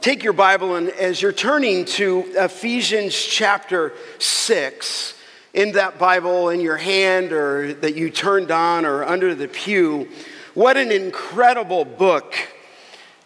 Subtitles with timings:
[0.00, 5.14] take your Bible and as you're turning to Ephesians chapter 6,
[5.54, 10.08] in that Bible in your hand or that you turned on or under the pew,
[10.52, 12.34] what an incredible book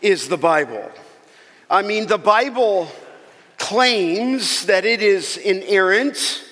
[0.02, 0.90] is the Bible.
[1.70, 2.88] I mean, the Bible
[3.56, 6.44] claims that it is inerrant,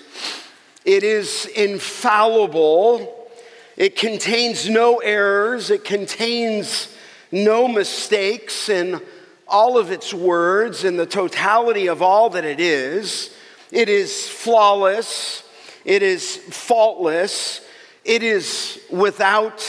[0.84, 3.28] it is infallible,
[3.76, 6.94] it contains no errors, it contains
[7.30, 9.00] no mistakes in
[9.48, 13.34] all of its words and the totality of all that it is.
[13.70, 15.42] It is flawless,
[15.84, 17.60] it is faultless,
[18.04, 19.64] it is without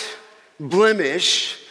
[0.59, 1.63] blemish.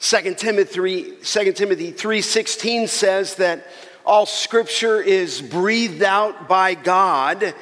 [0.00, 3.66] 2 Timothy, 2 Timothy 3.16 says that
[4.06, 7.54] all scripture is breathed out by God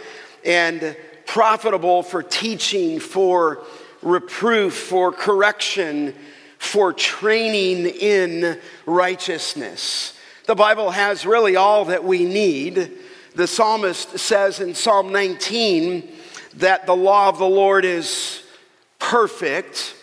[0.45, 3.65] and profitable for teaching, for
[4.03, 6.15] reproof, for correction,
[6.67, 10.19] for training in righteousness.
[10.47, 12.93] The Bible has really all that we need.
[13.35, 16.09] The psalmist says in Psalm 19
[16.57, 18.43] that the law of the Lord is
[18.99, 19.95] perfect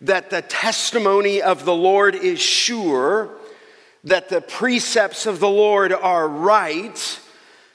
[0.00, 3.30] that the testimony of the Lord is sure,
[4.04, 7.20] that the precepts of the Lord are right,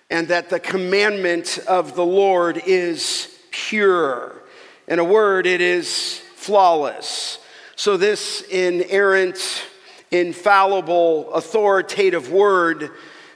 [0.10, 4.42] and that the commandment of the Lord is pure.
[4.88, 7.40] In a word, it is flawless.
[7.78, 9.66] So, this inerrant,
[10.10, 12.92] infallible, authoritative word,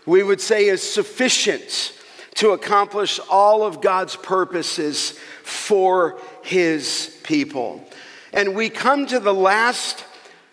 [0.05, 1.93] we would say, is sufficient
[2.35, 7.83] to accomplish all of God's purposes for his people.
[8.31, 10.05] And we come to the last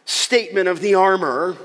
[0.05, 1.57] statement of the armor,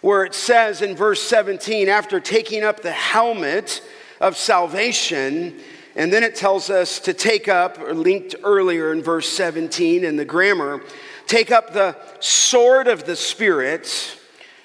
[0.00, 3.80] where it says in verse 17, after taking up the helmet
[4.20, 5.60] of salvation,
[5.94, 10.16] and then it tells us to take up, or linked earlier in verse 17 in
[10.16, 10.82] the grammar,
[11.34, 14.16] take up the sword of the Spirit,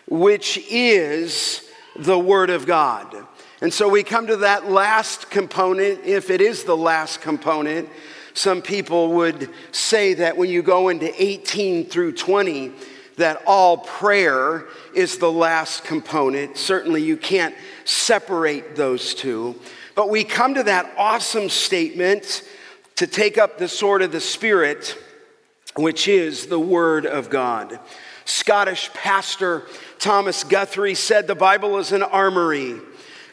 [0.08, 3.26] which is the Word of God.
[3.60, 7.90] And so we come to that last component, if it is the last component,
[8.36, 12.72] some people would say that when you go into 18 through 20,
[13.18, 16.56] that all prayer is the last component.
[16.56, 19.60] Certainly, you can't separate those two.
[19.96, 22.44] But we come to that awesome statement
[22.98, 24.96] to take up the sword of the Spirit,
[25.76, 27.80] which is the Word of God.
[28.26, 29.64] Scottish pastor
[29.98, 32.80] Thomas Guthrie said the Bible is an armory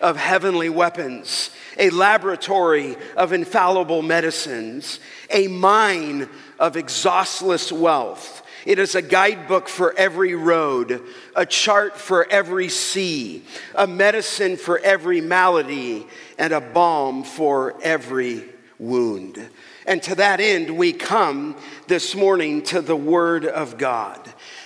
[0.01, 8.43] of heavenly weapons a laboratory of infallible medicines, a mine of exhaustless wealth.
[8.65, 11.03] It is a guidebook for every road,
[11.37, 18.45] a chart for every sea, a medicine for every malady, and a balm for every
[18.79, 19.49] wound.
[19.87, 24.21] And to that end, we come this morning to the Word of God.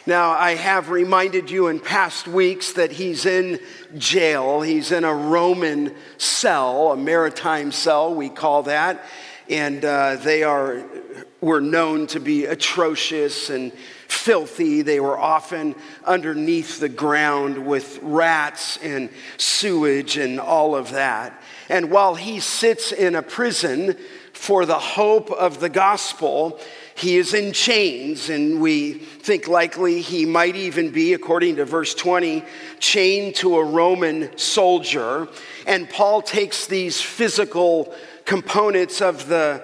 [0.06, 3.60] Now, I have reminded you in past weeks that he's in
[3.98, 4.62] jail.
[4.62, 9.04] He's in a Roman cell, a Mamertine cell, we call that.
[9.50, 10.82] And uh, they are,
[11.42, 13.72] were known to be atrocious and
[14.08, 14.80] filthy.
[14.80, 21.42] They were often underneath the ground with rats and sewage and all of that.
[21.68, 23.96] And while he sits in a prison
[24.40, 26.58] for the hope of the gospel,
[26.94, 31.94] he is in chains, and we think likely he might even be, according to verse
[31.94, 32.42] 20,
[32.78, 35.28] chained to a Roman soldier.
[35.66, 39.62] And Paul takes these physical components of the,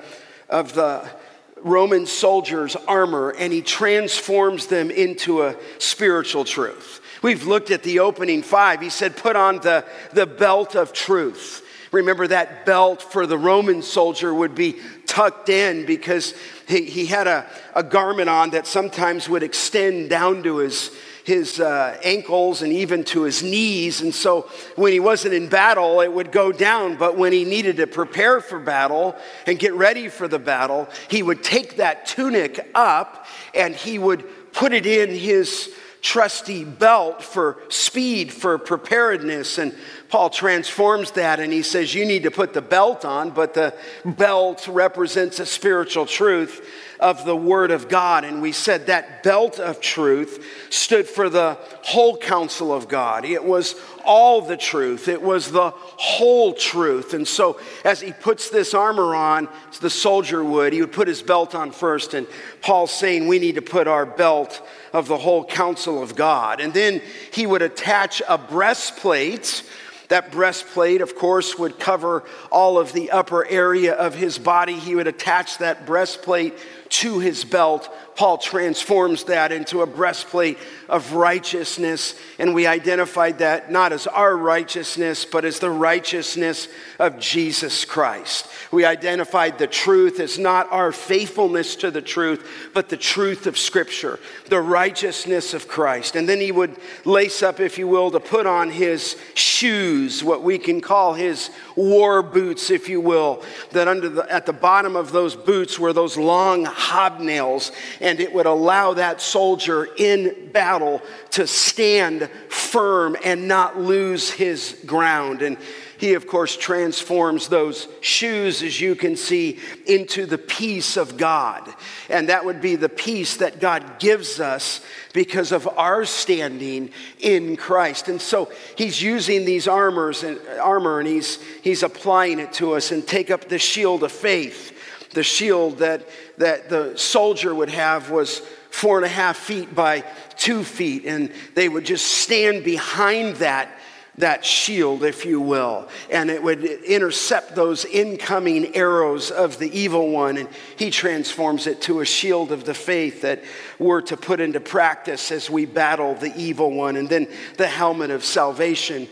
[0.51, 1.09] of the
[1.57, 7.01] Roman soldier's armor and he transforms them into a spiritual truth.
[7.23, 8.83] We've looked at the opening five.
[8.83, 11.66] He said, Put on the, the belt of truth.
[11.93, 14.77] Remember, that belt for the Roman soldier would be
[15.07, 16.35] tucked in because
[16.69, 20.91] he, he had a, a garment on that sometimes would extend down to his,
[21.25, 24.01] his uh, ankles and even to his knees.
[24.01, 26.97] And so when he wasn't in battle, it would go down.
[26.97, 29.17] But when he needed to prepare for battle
[29.47, 34.53] and get ready for the battle, he would take that tunic up and he would
[34.53, 35.73] put it in his
[36.07, 39.59] trusty belt for speed, for preparedness.
[39.59, 39.75] And
[40.09, 43.75] Paul transforms that and he says, You need to put the belt on, but the
[44.05, 46.65] belt represents a spiritual truth
[47.01, 48.23] of the Word of God.
[48.25, 53.25] And we said that belt of truth stood for the whole counsel of God.
[53.25, 53.75] It was
[54.05, 57.15] all the truth, it was the whole truth.
[57.15, 59.49] And so, as he puts this armor on,
[59.81, 62.15] the soldier would, he would put his belt on first.
[62.15, 62.29] And
[62.63, 64.63] Paul's saying we need to put our belt
[64.97, 66.61] of the whole counsel of God.
[66.61, 69.63] And then he would attach a breastplate
[70.09, 74.75] That breastplate, of course, would cover all of the upper area of his body.
[74.75, 76.55] He would attach that breastplate
[76.89, 77.89] to his belt.
[78.17, 84.35] Paul transforms that into a breastplate of righteousness, and we identified that not as our
[84.35, 86.69] righteousness, but as the righteousness
[86.99, 88.49] of Jesus Christ.
[88.73, 93.59] We identified the truth as not our faithfulness to the truth, but the truth of
[93.59, 94.19] Scripture,
[94.49, 96.17] the righteousness of Christ.
[96.17, 100.43] And then he would lace up, if you will, to put on his shoes, what
[100.43, 103.43] we can call his war boots, if you will,
[103.73, 107.71] that under the, at the bottom of those boots were those long hobnails,
[108.01, 114.81] and it would allow that soldier in battle to stand firm and not lose his
[114.87, 115.43] ground.
[115.43, 115.59] And
[115.99, 121.73] he, of course, transforms those shoes, as you can see, into the peace of God.
[122.09, 124.81] And that would be the peace that God gives us
[125.13, 126.91] because of our standing
[127.21, 128.09] in Christ.
[128.09, 132.93] And so he's using these armors and armor and he's, he's applying it to us
[132.93, 134.73] and take up the shield of faith.
[135.13, 136.07] The shield that,
[136.37, 140.05] that the soldier would have was four and a half feet by
[140.37, 143.71] two feet, and they would just stand behind that
[144.19, 150.11] that shield, if you will, and it would intercept those incoming arrows of the evil
[150.11, 150.39] one.
[150.39, 153.43] And he transforms it to a shield of the faith that
[153.79, 156.97] we're to put into practice as we battle the evil one.
[156.97, 157.29] And then
[157.59, 159.07] the helmet of salvation,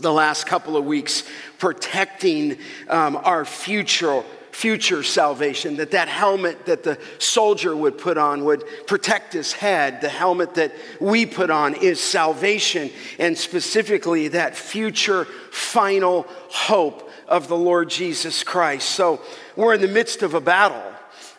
[0.00, 1.24] the last couple of weeks,
[1.58, 2.58] protecting
[2.88, 4.22] um, our future
[4.56, 10.00] future salvation that that helmet that the soldier would put on would protect his head
[10.00, 17.48] the helmet that we put on is salvation and specifically that future final hope of
[17.48, 18.88] the lord jesus christ.
[18.88, 19.20] So
[19.56, 20.82] we're in the midst of a battle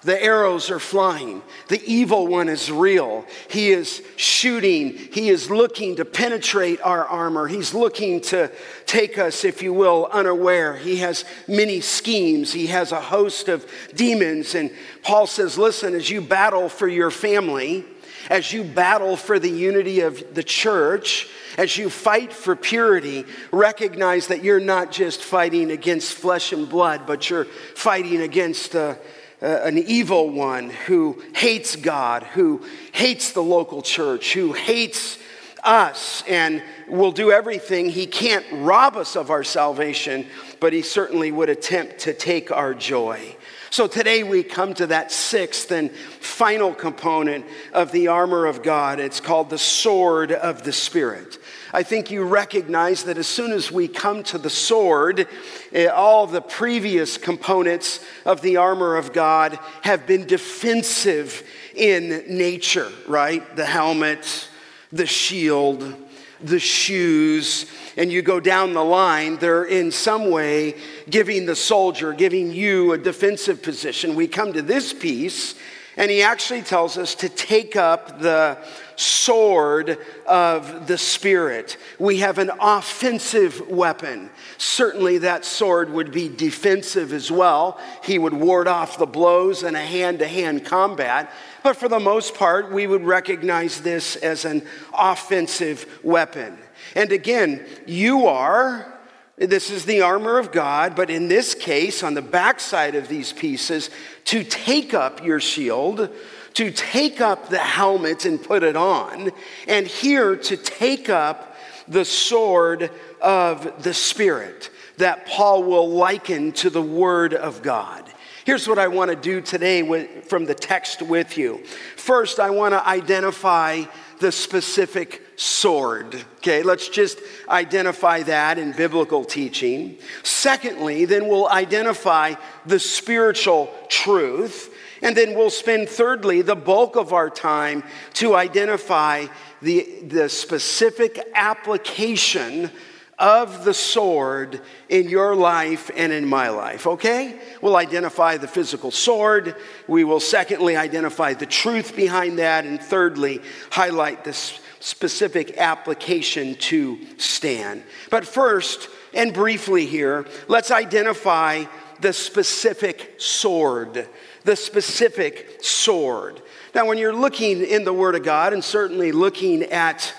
[0.07, 1.41] the arrows are flying.
[1.67, 3.25] The evil one is real.
[3.49, 4.97] He is shooting.
[4.97, 7.45] He is looking to penetrate our armor.
[7.49, 8.49] He's looking to
[8.85, 10.77] take us, if you will, unaware.
[10.77, 12.53] He has many schemes.
[12.53, 14.55] He has a host of demons.
[14.55, 14.71] And
[15.03, 17.83] Paul says, listen, as you battle for your family,
[18.29, 21.27] as you battle for the unity of the church,
[21.57, 27.05] as you fight for purity, recognize that you're not just fighting against flesh and blood,
[27.05, 27.43] but you're
[27.75, 28.73] fighting against.
[28.73, 28.95] Uh,
[29.41, 35.17] uh, an evil one who hates God, who hates the local church, who hates
[35.63, 37.89] us, and will do everything.
[37.89, 40.27] He can't rob us of our salvation,
[40.59, 43.35] but he certainly would attempt to take our joy.
[43.69, 48.99] So today we come to that sixth and final component of the armor of God.
[48.99, 51.37] It's called the sword of the Spirit.
[51.73, 55.27] I think you recognize that as soon as we come to the sword,
[55.73, 61.43] eh, all the previous components of the armor of God have been defensive
[61.75, 63.55] in nature, right?
[63.57, 64.47] The helmet,
[64.91, 65.95] the shield,
[66.41, 70.75] the shoes, and you go down the line, they're in some way
[71.09, 74.15] giving the soldier, giving you a defensive position.
[74.15, 75.55] We come to this piece,
[75.97, 78.59] and he actually tells us to take up the
[78.95, 79.97] sword
[80.27, 81.77] of the Spirit.
[81.97, 84.29] We have an offensive weapon.
[84.57, 87.79] Certainly, that sword would be defensive as well.
[88.03, 91.31] He would ward off the blows in a hand to hand combat.
[91.63, 94.65] But for the most part, we would recognize this as an
[94.97, 96.57] offensive weapon.
[96.95, 98.93] And again, you are.
[99.37, 103.31] This is the armor of God, but in this case, on the backside of these
[103.31, 103.91] pieces,
[104.25, 106.09] to take up your shield,
[106.55, 109.31] to take up the helmet and put it on,
[109.67, 111.55] and here to take up
[111.87, 112.89] the sword
[113.21, 118.06] of the Spirit that Paul will liken to the Word of God.
[118.47, 121.57] Here's what I want to do today with, from the text with you.
[121.97, 123.83] First, I want to identify
[124.21, 126.15] the specific sword.
[126.37, 129.97] Okay, let's just identify that in biblical teaching.
[130.23, 132.35] Secondly, then we'll identify
[132.65, 134.73] the spiritual truth.
[135.01, 139.25] And then we'll spend, thirdly, the bulk of our time to identify
[139.61, 142.71] the, the specific application
[143.19, 147.39] of the sword in your life and in my life, okay?
[147.61, 149.55] We'll identify the physical sword.
[149.87, 152.65] We will, secondly, identify the truth behind that.
[152.65, 157.83] And thirdly, highlight the specific application to stand.
[158.11, 161.65] But first, and briefly here, let's identify
[161.99, 164.07] the specific sword
[164.47, 166.41] the specific sword.
[166.73, 170.13] Now, when you're looking in the Word of God and certainly looking at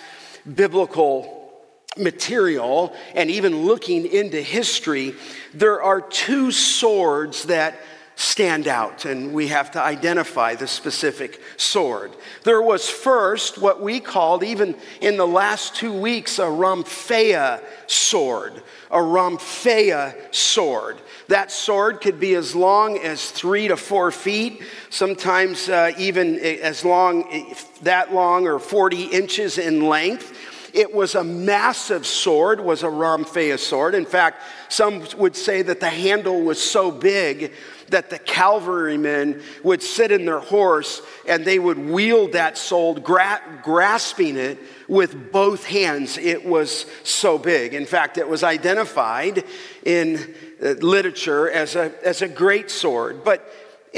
[0.55, 1.38] biblical
[1.99, 5.15] material and even looking into history,
[5.55, 7.79] there are two swords that
[8.19, 12.11] stand out and we have to identify the specific sword.
[12.43, 18.61] There was first what we called, even in the last two weeks, a Rhomphaia sword.
[18.91, 20.97] A Rhomphaia sword.
[21.29, 26.85] That sword could be as long as three to four feet, sometimes uh, even as
[26.85, 30.37] long, that long or 40 inches in length.
[30.79, 33.97] It was a massive sword, was a Rhomphaia sword.
[33.97, 37.53] In fact, some would say that the handle was so big
[37.89, 43.43] that the cavalrymen would sit in their horse and they would wield that sword, gra-
[43.65, 44.57] grasping it
[44.87, 46.17] with both hands.
[46.17, 47.75] It was so big.
[47.75, 49.43] In fact, it was identified
[49.85, 50.33] in
[50.63, 53.25] uh, literature as a, as a great sword.
[53.25, 53.45] But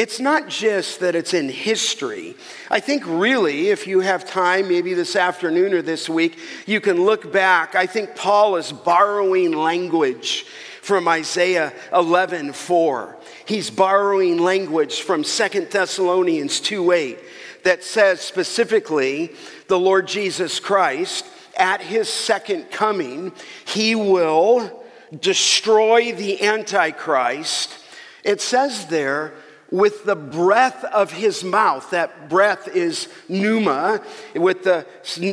[0.00, 2.34] it's not just that it's in history.
[2.70, 7.04] I think really, if you have time, maybe this afternoon or this week, you can
[7.04, 7.74] look back.
[7.74, 10.46] I think Paul is borrowing language
[10.80, 13.18] from Isaiah 11 4.
[13.44, 17.18] He's borrowing language from 2 Thessalonians 2 8
[17.64, 19.34] that says specifically
[19.66, 21.26] the Lord Jesus Christ,
[21.58, 23.32] at his second coming,
[23.66, 24.82] he will
[25.20, 27.76] destroy the Antichrist.
[28.24, 29.34] It says there,
[29.70, 31.90] with the breath of his mouth.
[31.90, 34.02] That breath is pneuma,
[34.34, 34.86] with the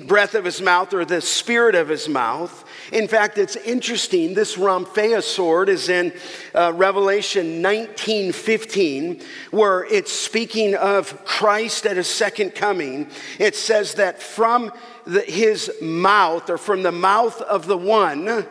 [0.08, 2.64] breath of his mouth or the spirit of his mouth.
[2.92, 4.34] In fact, it's interesting.
[4.34, 6.14] This Rhomphaia sword is in
[6.54, 13.10] uh, Revelation 19 15, where it's speaking of Christ at his second coming.
[13.40, 14.72] It says that from
[15.06, 18.46] the, his mouth, or from the mouth of the one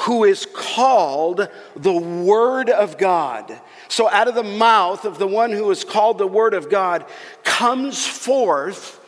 [0.00, 3.60] who is called the Word of God.
[3.88, 7.04] So, out of the mouth of the one who is called the Word of God
[7.44, 8.98] comes forth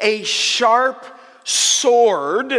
[0.00, 1.06] a sharp
[1.44, 2.52] sword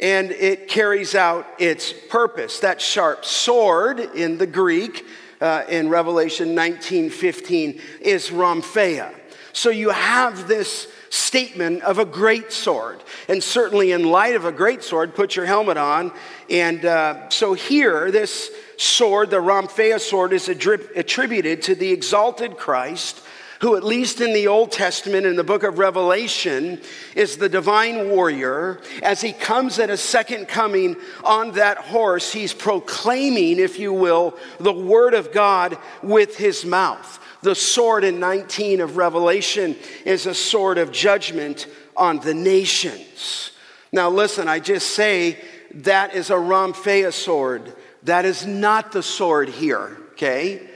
[0.00, 2.60] and it carries out its purpose.
[2.60, 5.04] That sharp sword in the Greek,
[5.40, 9.14] uh, in Revelation 19 15, is Rhomphaia.
[9.52, 13.02] So you have this statement of a great sword.
[13.28, 16.12] And certainly, in light of a great sword, put your helmet on.
[16.50, 23.22] And uh, so here, this sword, the Rhomphaia sword, is attributed to the exalted Christ
[23.60, 26.80] who, at least in the Old Testament, in the book of Revelation,
[27.16, 28.80] is the divine warrior.
[29.02, 34.36] As he comes at a second coming on that horse, he's proclaiming, if you will,
[34.60, 37.18] the word of God with his mouth.
[37.42, 41.66] The sword in 19 of Revelation is a sword of judgment
[41.96, 43.52] on the nations.
[43.92, 45.38] Now, listen, I just say
[45.74, 47.72] that is a Rhomphaia sword.
[48.02, 50.68] That is not the sword here, okay?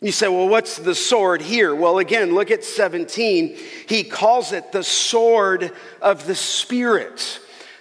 [0.00, 1.74] You say, well, what's the sword here?
[1.74, 3.56] Well, again, look at 17.
[3.86, 7.40] He calls it the sword of the Spirit.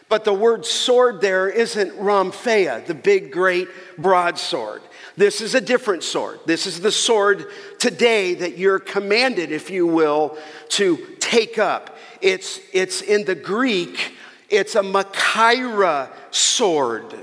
[0.10, 4.82] But the word sword there isn't Rhomphaia, the big, great broadsword.
[5.20, 6.40] This is a different sword.
[6.46, 7.48] This is the sword
[7.78, 10.38] today that you're commanded, if you will,
[10.70, 11.98] to take up.
[12.22, 14.14] It's, it's in the Greek,
[14.48, 17.14] it's a Machaira sword.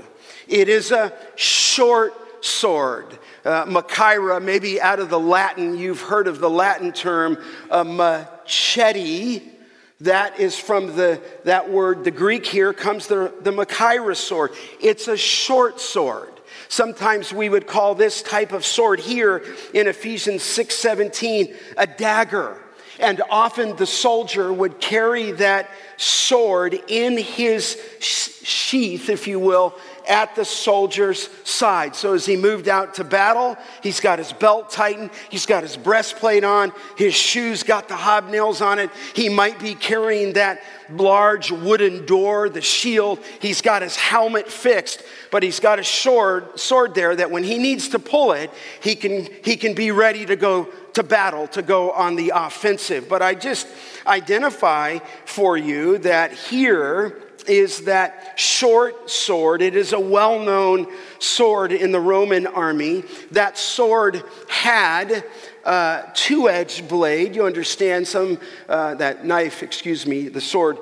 [0.47, 2.13] It is a short
[2.45, 3.17] sword.
[3.43, 9.41] Uh, Machaira, maybe out of the Latin, you've heard of the Latin term uh, machete.
[10.01, 14.51] That is from the, that word, the Greek here comes the, the Machaira sword.
[14.79, 16.36] It's a short sword.
[16.69, 19.43] Sometimes we would call this type of sword here
[19.73, 22.57] in Ephesians 6:17 a dagger.
[22.99, 29.75] And often the soldier would carry that sword in his sheath, if you will,
[30.07, 31.95] at the soldier's side.
[31.95, 35.77] So as he moved out to battle, he's got his belt tightened, he's got his
[35.77, 38.89] breastplate on, his shoes got the hobnails on it.
[39.13, 43.19] He might be carrying that large wooden door, the shield.
[43.39, 47.57] He's got his helmet fixed, but he's got a sword, sword there that when he
[47.57, 48.51] needs to pull it,
[48.81, 53.07] he can, he can be ready to go to battle, to go on the offensive.
[53.07, 53.67] But I just
[54.05, 59.61] identify for you that here is that short sword.
[59.61, 60.87] It is a well known
[61.19, 63.03] sword in the Roman army.
[63.31, 65.23] That sword had
[65.63, 67.35] uh, two edged blade.
[67.35, 70.77] You understand, some, uh, that knife, excuse me, the sword,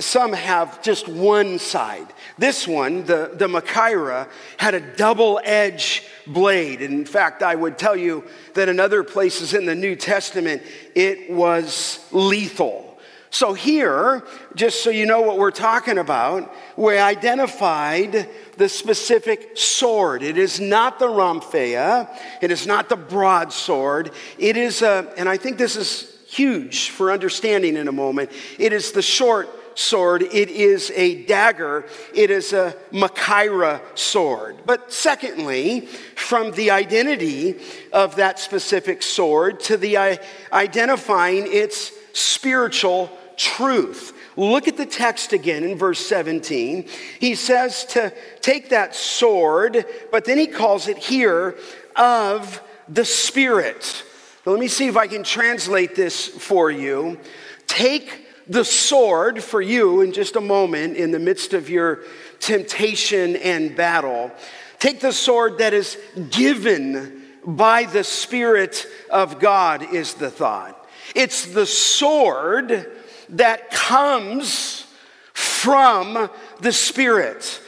[0.00, 2.06] some have just one side.
[2.38, 6.80] This one, the, the Machaira, had a double edged blade.
[6.82, 10.62] In fact, I would tell you that in other places in the New Testament,
[10.94, 12.89] it was lethal.
[13.32, 14.24] So, here,
[14.56, 20.24] just so you know what we're talking about, we identified the specific sword.
[20.24, 22.10] It is not the Rhomphaia,
[22.42, 24.10] it is not the broadsword.
[24.36, 28.72] It is a, and I think this is huge for understanding in a moment, it
[28.72, 31.86] is the short sword, it is a dagger.
[32.14, 34.58] It is a Machaira sword.
[34.66, 37.56] But secondly, from the identity
[37.92, 40.16] of that specific sword to the uh,
[40.52, 43.10] identifying its spiritual
[43.40, 44.12] truth.
[44.36, 46.86] Look at the text again in verse 17.
[47.18, 51.56] He says to take that sword, but then he calls it here
[51.96, 54.04] of the Spirit.
[54.44, 57.18] let me see if I can translate this for you.
[57.66, 62.00] Take the sword for you in just a moment in the midst of your
[62.40, 64.30] temptation and battle.
[64.78, 65.96] Take the sword that is
[66.30, 70.76] given by the Spirit of God, is the thought.
[71.14, 72.99] It's the sword
[73.30, 74.86] that comes
[75.32, 77.60] from the Spirit.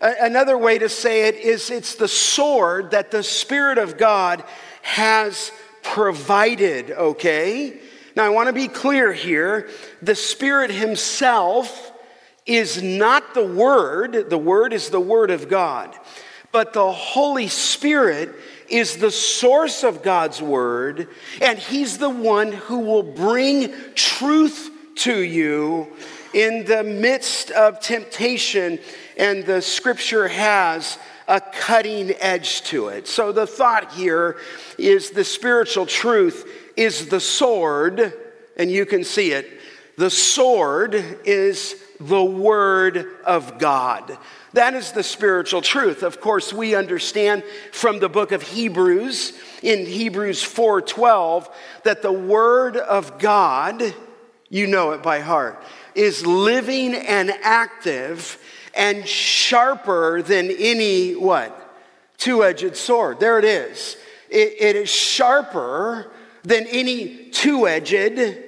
[0.00, 4.42] Another way to say it is it's the sword that the Spirit of God
[4.82, 7.78] has provided, okay?
[8.16, 9.68] Now, I want to be clear here.
[10.02, 11.92] The Spirit Himself
[12.46, 15.94] is not the Word, the Word is the Word of God.
[16.52, 18.34] But the Holy Spirit
[18.68, 21.08] is the source of God's Word,
[21.40, 25.88] and He's the one who will bring truth to you
[26.32, 28.78] in the midst of temptation,
[29.16, 33.06] and the scripture has a cutting edge to it.
[33.06, 34.36] So the thought here
[34.78, 38.12] is the spiritual truth is the sword,
[38.56, 39.60] and you can see it.
[39.96, 44.16] The sword is the word of God.
[44.54, 46.02] That is the spiritual truth.
[46.02, 51.48] Of course, we understand from the book of Hebrews in Hebrews 4:12
[51.84, 53.94] that the word of God
[54.50, 55.62] you know it by heart,
[55.94, 58.38] is living and active
[58.74, 61.56] and sharper than any what?
[62.18, 63.18] Two edged sword.
[63.18, 63.96] There it is.
[64.28, 66.10] It, it is sharper
[66.42, 68.38] than any two edged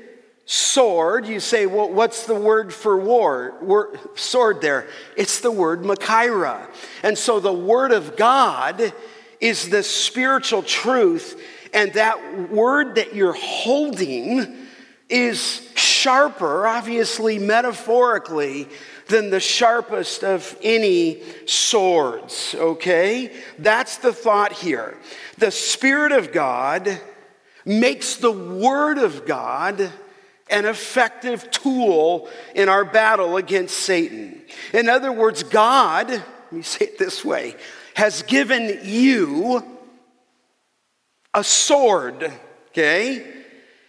[0.45, 1.27] sword.
[1.27, 3.55] You say, well, what's the word for war?
[3.63, 4.89] Word, sword there?
[5.17, 6.69] It's the word Machaira.
[7.03, 8.93] And so the word of God
[9.41, 11.41] is the spiritual truth,
[11.75, 14.67] and that word that you're holding
[15.09, 15.62] is
[16.03, 18.69] sharper, obviously metaphorically,
[19.07, 23.33] than the sharpest of any swords, okay?
[23.59, 24.97] That's the thought here.
[25.39, 27.01] The Spirit of God
[27.65, 29.93] makes the Word of God
[30.51, 34.43] an effective tool in our battle against Satan.
[34.75, 37.55] In other words, God, let me say it this way,
[37.95, 39.63] has given you
[41.33, 42.33] a sword,
[42.71, 43.42] okay?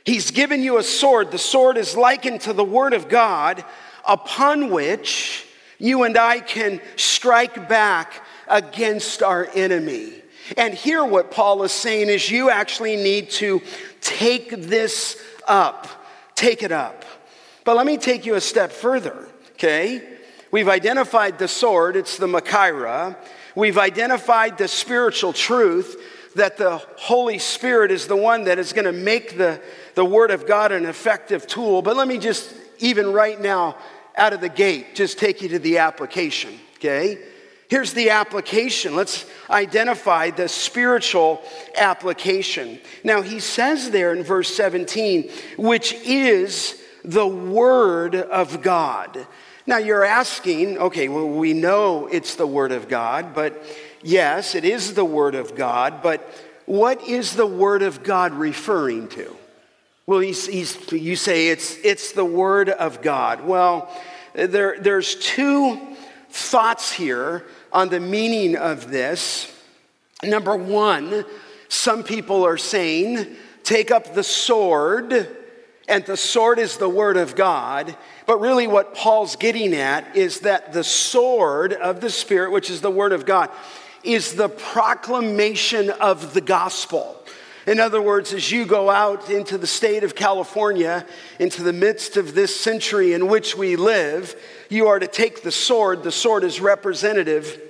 [0.06, 1.32] He's given you a sword.
[1.32, 3.64] The sword is likened to the word of God,
[4.08, 5.46] upon which
[5.78, 10.14] you and I can strike back against our enemy.
[10.58, 13.62] And here, what Paul is saying is you actually need to
[14.02, 15.88] take this up.
[16.36, 17.06] Take it up.
[17.64, 20.04] But let me take you a step further, okay?
[20.52, 23.16] We've identified the sword, it's the Machaira.
[23.56, 25.96] We've identified the spiritual truth
[26.36, 29.62] that the Holy Spirit is the one that is going to make the,
[29.96, 31.82] the Word of God an effective tool.
[31.82, 33.78] But let me just, even right now,
[34.16, 37.18] out of the gate, just take you to the application, okay?
[37.70, 38.96] Here's the application.
[38.96, 41.42] Let's identify the spiritual
[41.76, 42.80] application.
[43.04, 49.26] Now, he says there in verse 17, which is the Word of God.
[49.66, 53.64] Now, you're asking, okay, well, we know it's the Word of God, but
[54.04, 56.28] yes, it is the Word of God, but
[56.66, 59.36] what is the Word of God referring to?
[60.06, 63.46] Well, he's, he's, you say it's, it's the Word of God.
[63.46, 63.90] Well,
[64.34, 65.80] there, there's two
[66.30, 69.50] thoughts here on the meaning of this.
[70.24, 71.26] Number one,
[71.70, 75.28] some people are saying, take up the sword,
[75.88, 77.96] and the sword is the Word of God.
[78.26, 82.82] But really, what Paul's getting at is that the sword of the Spirit, which is
[82.82, 83.50] the Word of God,
[84.04, 87.18] is the proclamation of the gospel.
[87.66, 91.06] In other words, as you go out into the state of California,
[91.40, 94.36] into the midst of this century in which we live,
[94.70, 96.04] you are to take the sword.
[96.04, 97.62] The sword is representative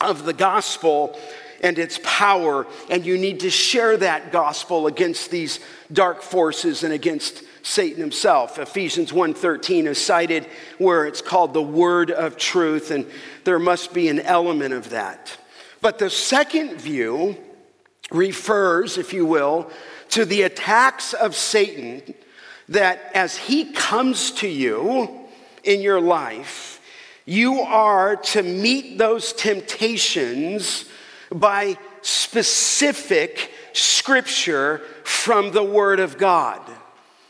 [0.00, 1.18] of the gospel
[1.62, 5.60] and its power, and you need to share that gospel against these
[5.92, 8.58] dark forces and against Satan himself.
[8.58, 10.46] Ephesians 1:13 is cited
[10.78, 13.10] where it's called the word of truth and
[13.44, 15.36] there must be an element of that.
[15.86, 17.36] But the second view
[18.10, 19.70] refers, if you will,
[20.08, 22.02] to the attacks of Satan
[22.68, 25.28] that as he comes to you
[25.62, 26.80] in your life,
[27.24, 30.86] you are to meet those temptations
[31.30, 36.62] by specific scripture from the Word of God.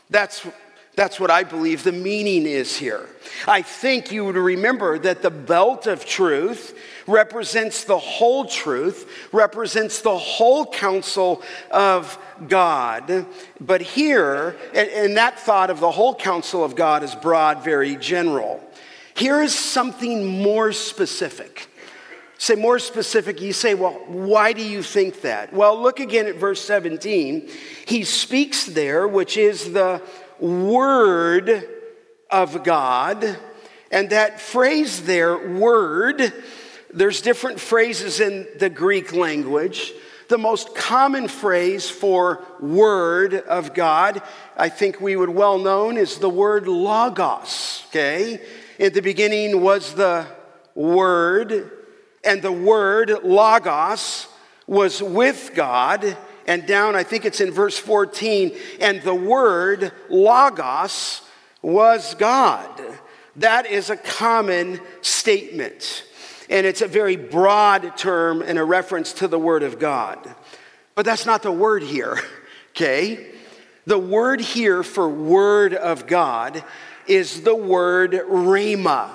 [0.09, 0.47] That's
[0.97, 3.07] That's what I believe the meaning is here.
[3.47, 10.01] I think you would remember that the belt of truth represents the whole truth, represents
[10.01, 13.27] the whole counsel of God.
[13.61, 18.59] But here, and that thought of the whole counsel of God is broad, very general.
[19.15, 21.67] Here is something more specific.
[22.39, 25.53] Say more specific, you say, well, why do you think that?
[25.53, 27.49] Well, look again at verse 17.
[27.85, 30.01] He speaks there, which is the
[30.39, 31.67] word
[32.29, 33.37] of God.
[33.91, 36.33] And that phrase there, word,
[36.93, 39.93] there's different phrases in the Greek language.
[40.27, 44.21] The most common phrase for word of God,
[44.57, 48.41] I think we would well known, is the word logos, okay?
[48.77, 50.25] In the beginning was the
[50.75, 51.71] word,
[52.25, 54.27] and the word logos
[54.67, 61.21] was with God and down, I think it's in verse 14, and the word logos
[61.61, 62.81] was God.
[63.35, 66.03] That is a common statement.
[66.49, 70.35] And it's a very broad term and a reference to the Word of God.
[70.95, 72.17] But that's not the word here,
[72.71, 73.27] okay?
[73.85, 76.63] The word here for Word of God
[77.05, 79.09] is the word rhema.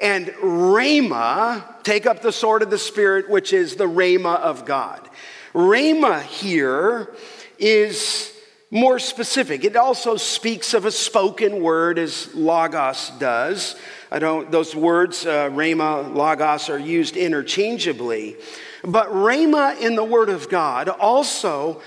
[0.00, 5.08] And rhema, take up the sword of the Spirit, which is the rhema of God.
[5.54, 7.14] Rhema here
[7.58, 8.32] is
[8.70, 9.64] more specific.
[9.64, 13.76] It also speaks of a spoken word as Logos does.
[14.10, 18.36] I don't, those words, uh, Rhema, Logos, are used interchangeably.
[18.82, 21.80] But Rhema in the Word of God also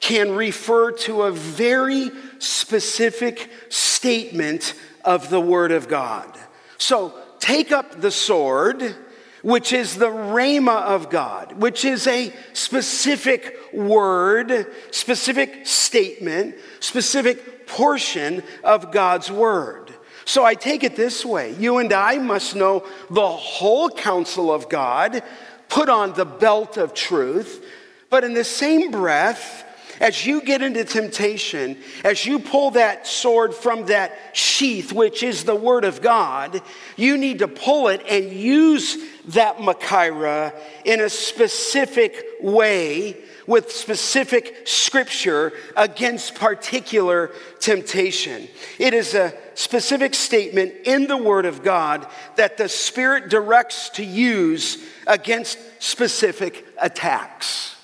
[0.00, 6.38] can refer to a very specific statement of the Word of God.
[6.78, 8.96] So take up the sword
[9.42, 18.42] which is the rhema of God, which is a specific word, specific statement, specific portion
[18.62, 19.94] of God's word.
[20.24, 24.68] So I take it this way you and I must know the whole counsel of
[24.68, 25.22] God,
[25.68, 27.64] put on the belt of truth,
[28.10, 29.64] but in the same breath,
[30.00, 35.44] as you get into temptation, as you pull that sword from that sheath, which is
[35.44, 36.62] the Word of God,
[36.96, 38.96] you need to pull it and use
[39.28, 48.48] that Machaira in a specific way with specific scripture against particular temptation.
[48.78, 54.04] It is a specific statement in the Word of God that the Spirit directs to
[54.04, 57.76] use against specific attacks.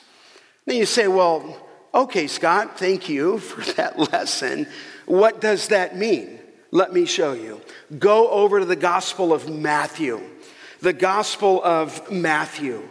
[0.65, 1.66] Then you say, well,
[1.97, 4.67] Okay, Scott, thank you for that lesson.
[5.07, 6.39] What does that mean?
[6.71, 7.63] Let me show you.
[7.99, 10.21] Go over to the Gospel of Matthew.
[10.83, 12.87] The Gospel of Matthew.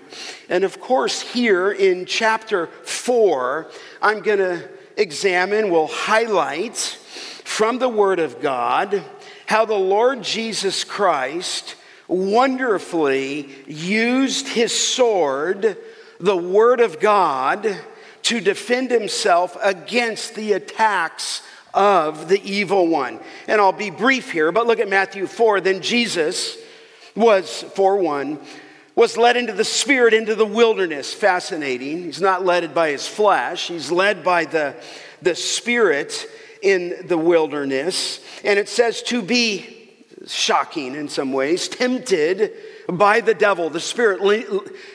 [0.50, 3.70] And of course, here in chapter 4,
[4.02, 9.04] I'm going to examine, we'll highlight from the Word of God
[9.46, 11.76] how the Lord Jesus Christ
[12.08, 15.78] wonderfully used his sword,
[16.20, 17.78] the Word of God,
[18.26, 21.44] to defend himself against the attacks
[21.76, 23.20] of the evil one.
[23.48, 25.62] And I'll be brief here, but look at Matthew 4.
[25.62, 26.58] Then Jesus
[27.16, 28.40] was, 4 1,
[28.96, 31.14] was led into the spirit into the wilderness.
[31.14, 32.04] Fascinating.
[32.04, 34.76] He's not led by his flesh, he's led by the,
[35.22, 36.28] the spirit
[36.64, 38.22] in the wilderness.
[38.44, 39.94] And it says to be
[40.26, 42.54] shocking in some ways, tempted
[42.88, 43.70] by the devil.
[43.70, 44.22] The Spirit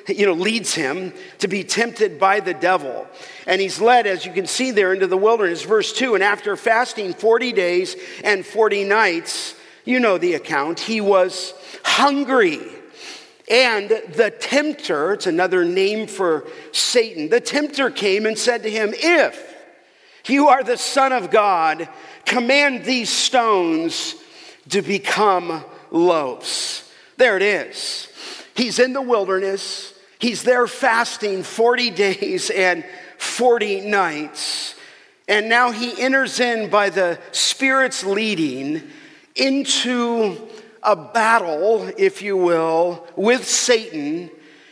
[0.06, 3.06] you know, leads him to be tempted by the devil.
[3.46, 5.62] And he's led, as you can see there, into the wilderness.
[5.62, 11.00] Verse 2 And after fasting 40 days and 40 nights, you know the account, he
[11.00, 12.60] was hungry.
[13.50, 18.90] And the tempter, it's another name for Satan, the tempter came and said to him,
[18.92, 19.50] If
[20.26, 21.88] you are the Son of God,
[22.24, 24.14] command these stones
[24.68, 26.89] to become loaves.
[27.20, 28.08] There it is.
[28.56, 29.92] He's in the wilderness.
[30.18, 32.82] He's there fasting 40 days and
[33.18, 34.74] 40 nights.
[35.28, 38.84] And now he enters in by the Spirit's leading
[39.36, 40.48] into
[40.82, 44.30] a battle, if you will, with Satan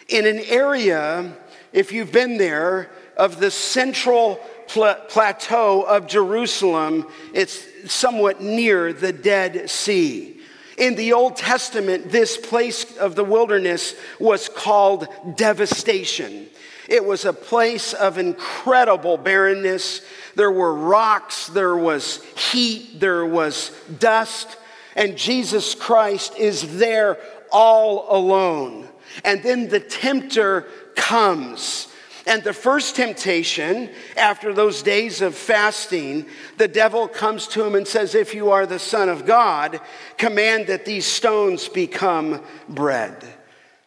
[0.08, 1.36] in an area,
[1.74, 4.36] if you've been there, of the central
[4.68, 7.08] plateau of Jerusalem.
[7.34, 10.37] It's somewhat near the Dead Sea.
[10.78, 16.46] In the Old Testament, this place of the wilderness was called devastation.
[16.88, 20.02] It was a place of incredible barrenness.
[20.36, 24.56] There were rocks, there was heat, there was dust,
[24.94, 27.18] and Jesus Christ is there
[27.50, 28.88] all alone.
[29.24, 30.62] And then the tempter
[30.94, 31.87] comes
[32.28, 36.26] And the first temptation, after those days of fasting,
[36.58, 39.80] the devil comes to him and says, If you are the Son of God,
[40.18, 43.24] command that these stones become bread.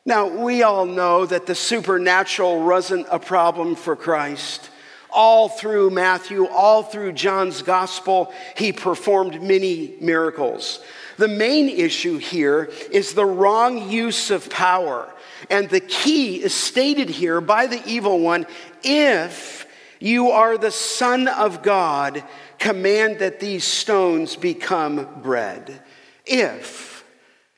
[0.07, 4.71] Now, we all know that the supernatural wasn't a problem for Christ.
[5.11, 10.79] All through Matthew, all through John's gospel, he performed many miracles.
[11.17, 15.13] The main issue here is the wrong use of power.
[15.49, 18.45] And the key is stated here by the evil one
[18.83, 19.67] if
[19.99, 22.23] you are the Son of God,
[22.57, 25.81] command that these stones become bread.
[26.25, 27.03] If,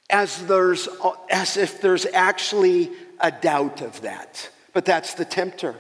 [0.09, 0.89] as, there's,
[1.29, 4.49] as if there's actually a doubt of that.
[4.73, 5.75] But that's the tempter.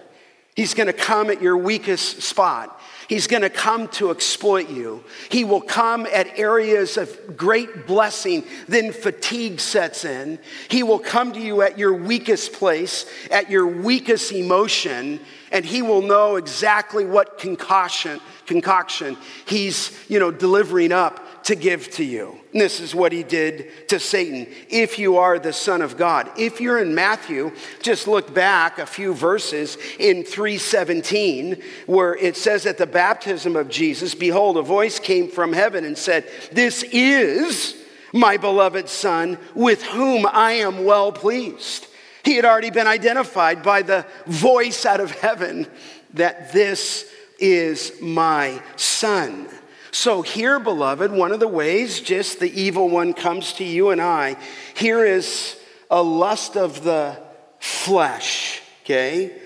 [0.55, 2.79] He's going to come at your weakest spot.
[3.13, 5.03] He's going to come to exploit you.
[5.29, 10.39] He will come at areas of great blessing, then fatigue sets in.
[10.67, 15.19] He will come to you at your weakest place, at your weakest emotion,
[15.51, 21.89] and he will know exactly what concoction, concoction he's, you know, delivering up to give
[21.91, 22.37] to you.
[22.51, 24.47] And this is what he did to Satan.
[24.69, 26.31] If you are the Son of God.
[26.37, 27.51] If you're in Matthew,
[27.81, 33.69] just look back a few verses in 317, where it says at the baptism of
[33.69, 37.75] Jesus, Behold, a voice came from heaven and said, This is
[38.13, 41.87] my beloved Son, with whom I am well pleased.
[42.23, 45.67] He had already been identified by the voice out of heaven
[46.13, 49.49] that this is my Son.
[49.93, 54.01] So, here, beloved, one of the ways just the evil one comes to you and
[54.01, 54.37] I,
[54.73, 55.55] here is
[55.87, 57.21] a lust of the
[57.59, 59.39] flesh, okay?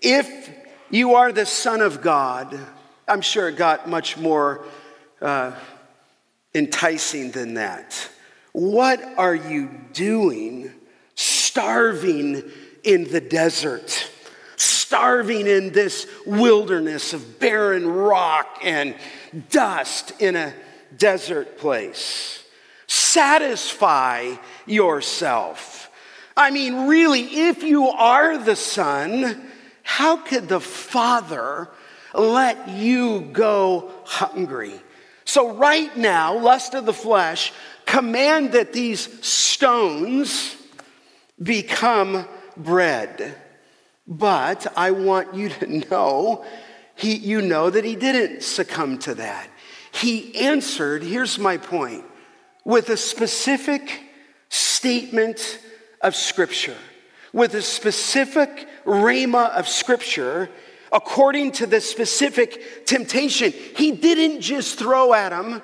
[0.00, 0.48] If
[0.88, 2.58] you are the Son of God,
[3.06, 4.64] I'm sure it got much more
[5.20, 5.52] uh,
[6.54, 8.08] enticing than that.
[8.52, 10.72] What are you doing
[11.16, 12.50] starving
[12.82, 14.08] in the desert?
[14.92, 18.94] starving in this wilderness of barren rock and
[19.50, 20.54] dust in a
[20.96, 22.44] desert place.
[22.86, 24.34] Satisfy
[24.66, 25.90] yourself.
[26.36, 29.50] I mean, really, if you are the Son,
[29.82, 31.68] how could the Father
[32.14, 34.80] let you go hungry?
[35.24, 37.52] So, right now, lust of the flesh,
[37.86, 40.56] command that these stones
[41.42, 43.34] become bread.
[44.06, 46.44] But I want you to know,
[47.02, 49.50] he, you know that he didn't succumb to that.
[49.90, 52.04] He answered, here's my point,
[52.64, 54.04] with a specific
[54.48, 55.58] statement
[56.00, 56.76] of Scripture,
[57.32, 60.48] with a specific rhema of Scripture,
[60.92, 63.52] according to the specific temptation.
[63.76, 65.60] He didn't just throw at him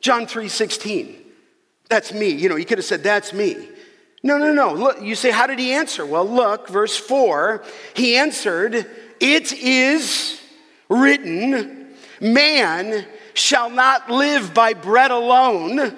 [0.00, 1.16] John 3 16.
[1.88, 2.28] That's me.
[2.28, 3.56] You know, he could have said, That's me.
[4.22, 4.72] No, no, no.
[4.72, 6.06] Look, you say, how did he answer?
[6.06, 7.64] Well, look, verse 4.
[7.94, 8.86] He answered,
[9.18, 10.39] It is
[10.90, 15.96] written, man shall not live by bread alone,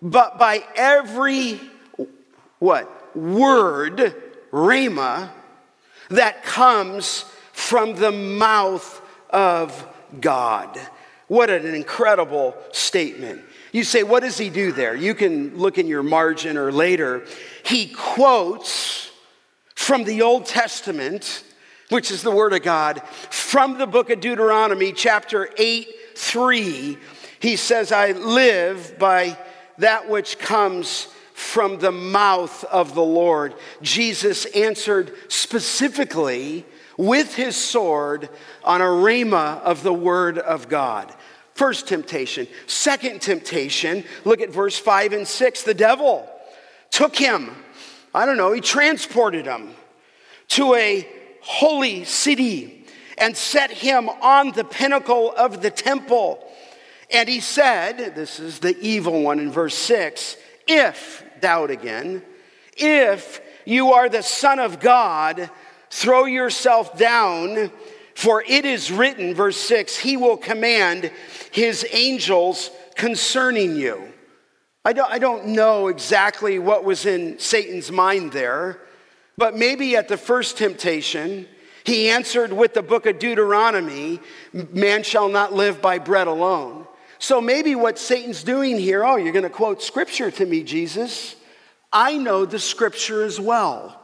[0.00, 1.60] but by every
[2.58, 3.16] what?
[3.16, 4.14] Word,
[4.50, 5.30] rhema,
[6.08, 9.86] that comes from the mouth of
[10.20, 10.80] God.
[11.28, 13.42] What an incredible statement.
[13.72, 14.94] You say, what does he do there?
[14.94, 17.24] You can look in your margin or later.
[17.64, 19.10] He quotes
[19.74, 21.42] from the Old Testament,
[21.92, 26.96] which is the Word of God, from the book of Deuteronomy, chapter 8, 3.
[27.38, 29.36] He says, I live by
[29.76, 33.54] that which comes from the mouth of the Lord.
[33.82, 36.64] Jesus answered specifically
[36.96, 38.30] with his sword
[38.64, 41.14] on a rhema of the Word of God.
[41.52, 42.46] First temptation.
[42.66, 45.62] Second temptation, look at verse 5 and 6.
[45.62, 46.26] The devil
[46.90, 47.50] took him,
[48.14, 49.74] I don't know, he transported him
[50.48, 51.06] to a
[51.42, 52.86] holy city
[53.18, 56.42] and set him on the pinnacle of the temple.
[57.10, 62.22] And he said, This is the evil one in verse 6 if, doubt again,
[62.76, 65.50] if you are the Son of God,
[65.90, 67.70] throw yourself down
[68.14, 71.10] for it is written, verse 6, He will command
[71.50, 74.12] His angels concerning you.
[74.84, 78.80] I don't, I don't know exactly what was in Satan's mind there,
[79.36, 81.46] but maybe at the first temptation,
[81.84, 84.20] he answered with the book of Deuteronomy
[84.52, 86.86] man shall not live by bread alone.
[87.18, 91.36] So maybe what Satan's doing here, oh, you're going to quote scripture to me, Jesus.
[91.92, 94.00] I know the scripture as well.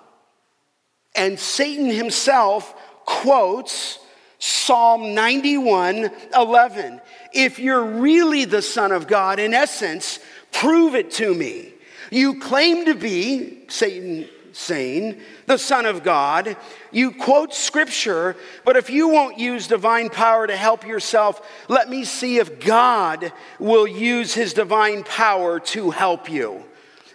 [1.14, 3.98] And Satan himself quotes
[4.38, 7.00] Psalm 91 11.
[7.32, 10.20] If you're really the Son of God, in essence,
[10.52, 11.72] prove it to me.
[12.10, 16.56] You claim to be, Satan saying, the Son of God.
[16.90, 22.04] You quote scripture, but if you won't use divine power to help yourself, let me
[22.04, 26.64] see if God will use his divine power to help you.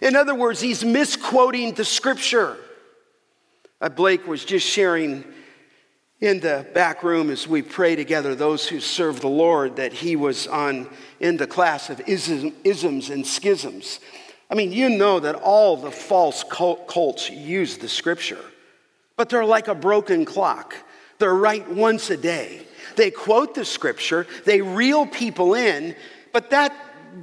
[0.00, 2.56] In other words, he's misquoting the scripture.
[3.80, 5.24] Uh, Blake was just sharing
[6.20, 10.16] in the back room as we pray together, those who serve the Lord, that he
[10.16, 10.88] was on
[11.20, 14.00] in the class of isms and schisms.
[14.50, 18.44] I mean, you know that all the false cults use the scripture,
[19.16, 20.74] but they're like a broken clock.
[21.18, 22.66] They're right once a day.
[22.96, 25.96] They quote the scripture, they reel people in,
[26.32, 26.72] but that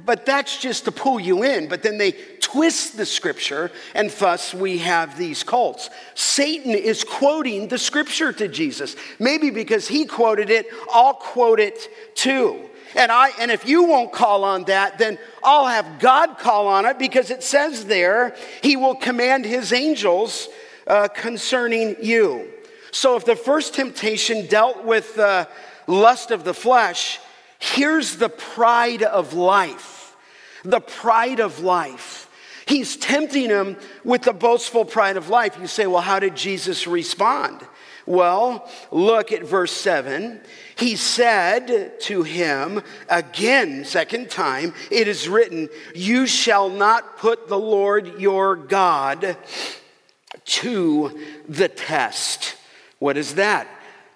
[0.04, 1.68] but that's just to pull you in.
[1.68, 5.90] But then they twist the scripture, and thus we have these cults.
[6.14, 8.96] Satan is quoting the scripture to Jesus.
[9.18, 12.68] Maybe because he quoted it, I'll quote it too.
[12.94, 16.84] And I and if you won't call on that, then I'll have God call on
[16.84, 20.48] it because it says there he will command his angels
[20.86, 22.50] uh, concerning you.
[22.90, 25.48] So if the first temptation dealt with the
[25.86, 27.18] lust of the flesh,
[27.62, 30.16] here's the pride of life.
[30.64, 32.28] The pride of life.
[32.66, 35.56] He's tempting him with the boastful pride of life.
[35.60, 37.60] You say, well, how did Jesus respond?
[38.04, 40.40] Well, look at verse 7.
[40.76, 47.58] He said to him again, second time, it is written, You shall not put the
[47.58, 49.36] Lord your God
[50.44, 52.56] to the test.
[52.98, 53.68] What is that?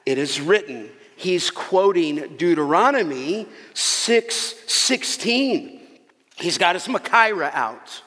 [0.04, 0.90] It is written.
[1.16, 5.80] He's quoting Deuteronomy 6 16.
[6.36, 8.02] He's got his Machaira out.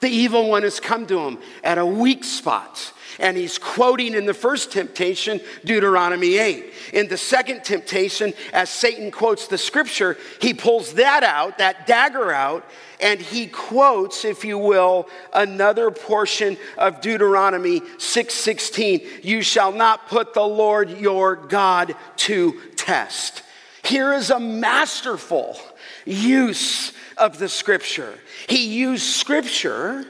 [0.00, 2.92] The evil one has come to him at a weak spot.
[3.20, 6.72] And he's quoting in the first temptation Deuteronomy 8.
[6.94, 12.32] In the second temptation, as Satan quotes the scripture, he pulls that out, that dagger
[12.32, 12.68] out,
[13.04, 19.22] and he quotes, if you will, another portion of Deuteronomy 6:16.
[19.22, 23.42] You shall not put the Lord your God to test.
[23.84, 25.60] Here is a masterful
[26.06, 28.18] use of the scripture.
[28.48, 30.06] He used scripture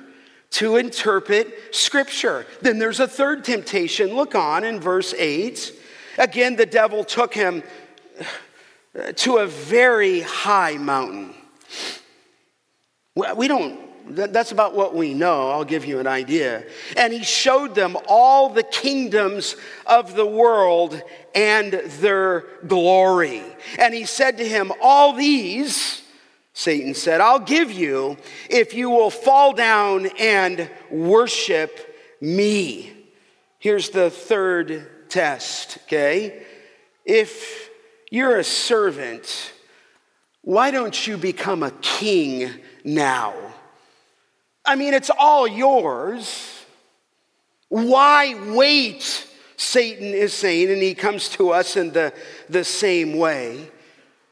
[0.52, 2.46] to interpret Scripture.
[2.62, 4.14] Then there's a third temptation.
[4.14, 5.72] Look on in verse 8.
[6.16, 7.64] Again, the devil took him
[9.16, 11.34] to a very high mountain.
[13.14, 15.50] We don't, that's about what we know.
[15.50, 16.64] I'll give you an idea.
[16.96, 21.00] And he showed them all the kingdoms of the world
[21.34, 23.42] and their glory.
[23.78, 26.02] And he said to him, All these
[26.54, 28.16] Satan said, I'll give you
[28.48, 32.92] if you will fall down and worship me.
[33.58, 36.44] Here's the third test, okay?
[37.04, 37.70] If
[38.10, 39.52] you're a servant,
[40.42, 42.50] why don't you become a king
[42.84, 43.34] now?
[44.64, 46.64] I mean, it's all yours.
[47.68, 49.26] Why wait?
[49.56, 52.12] Satan is saying, and he comes to us in the,
[52.48, 53.70] the same way.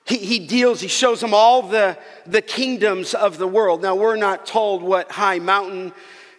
[0.05, 3.83] He, he deals, he shows them all the, the kingdoms of the world.
[3.83, 5.93] Now, we're not told what high mountain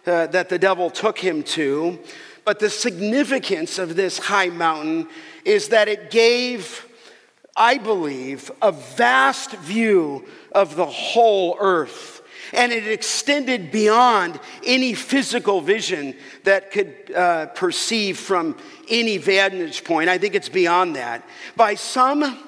[0.06, 1.98] uh, that the devil took him to,
[2.44, 5.08] but the significance of this high mountain
[5.44, 6.86] is that it gave,
[7.56, 12.22] I believe, a vast view of the whole earth.
[12.52, 16.14] And it extended beyond any physical vision
[16.44, 18.56] that could uh, perceive from
[18.88, 20.08] any vantage point.
[20.08, 21.26] I think it's beyond that.
[21.56, 22.38] By some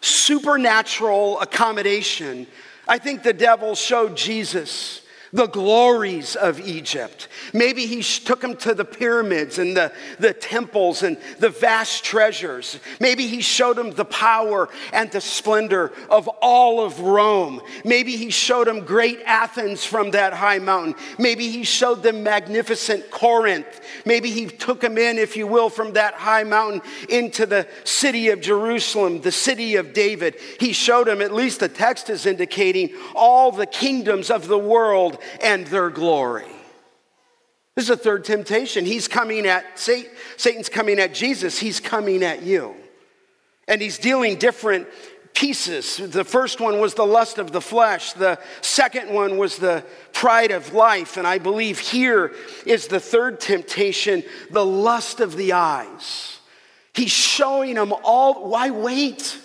[0.00, 2.46] supernatural accommodation,
[2.86, 5.02] I think the devil showed Jesus
[5.34, 7.26] the glories of Egypt.
[7.52, 12.78] Maybe he took him to the pyramids and the, the temples and the vast treasures.
[13.00, 17.60] Maybe he showed him the power and the splendor of all of Rome.
[17.84, 20.94] Maybe he showed him great Athens from that high mountain.
[21.18, 23.80] Maybe he showed them magnificent Corinth.
[24.06, 28.28] Maybe he took him in, if you will, from that high mountain into the city
[28.28, 30.36] of Jerusalem, the city of David.
[30.60, 35.18] He showed him, at least the text is indicating, all the kingdoms of the world
[35.42, 36.50] and their glory.
[37.74, 38.84] This is a third temptation.
[38.84, 42.74] He's coming at Satan, Satan's coming at Jesus, he's coming at you.
[43.66, 44.86] And he's dealing different
[45.32, 45.96] pieces.
[45.96, 50.52] The first one was the lust of the flesh, the second one was the pride
[50.52, 52.32] of life, and I believe here
[52.64, 56.38] is the third temptation, the lust of the eyes.
[56.94, 59.38] He's showing them all why wait?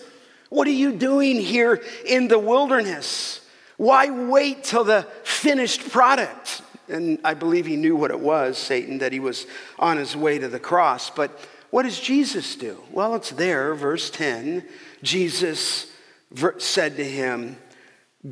[0.49, 3.38] What are you doing here in the wilderness?
[3.79, 6.61] Why wait till the finished product?
[6.89, 9.47] And I believe he knew what it was, Satan, that he was
[9.79, 11.09] on his way to the cross.
[11.09, 11.31] But
[11.69, 12.83] what does Jesus do?
[12.91, 14.65] Well, it's there, verse 10.
[15.01, 15.89] Jesus
[16.57, 17.55] said to him,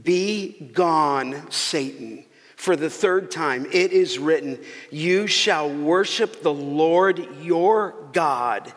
[0.04, 2.26] Be gone, Satan,
[2.58, 4.60] for the third time, it is written,
[4.92, 8.74] You shall worship the Lord your God,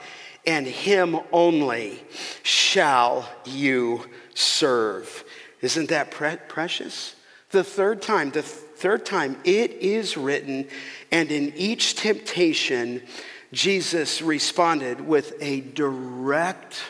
[0.47, 2.01] and him only
[2.45, 4.05] shall you
[4.35, 5.25] serve.
[5.63, 7.15] Isn't that pre- precious?
[7.51, 10.69] The third time, the th- third time, it is written,
[11.11, 13.03] and in each temptation,
[13.53, 16.81] Jesus responded with a direct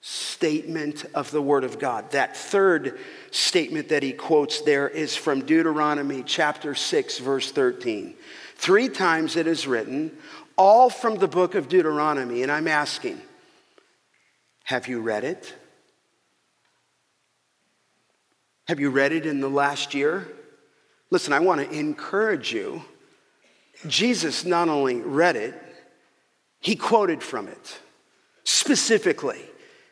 [0.00, 2.10] statement of the Word of God.
[2.12, 2.98] That third
[3.30, 8.14] statement that he quotes there is from Deuteronomy chapter 6, verse 13.
[8.56, 10.16] Three times it is written,
[10.56, 12.42] all from the book of Deuteronomy.
[12.42, 13.20] And I'm asking,
[14.64, 15.54] have you read it?
[18.68, 20.28] Have you read it in the last year?
[21.10, 22.84] Listen, I want to encourage you.
[23.86, 25.54] Jesus not only read it,
[26.60, 27.80] he quoted from it
[28.44, 29.40] specifically.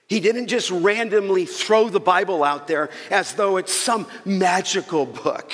[0.09, 5.53] He didn't just randomly throw the Bible out there as though it's some magical book.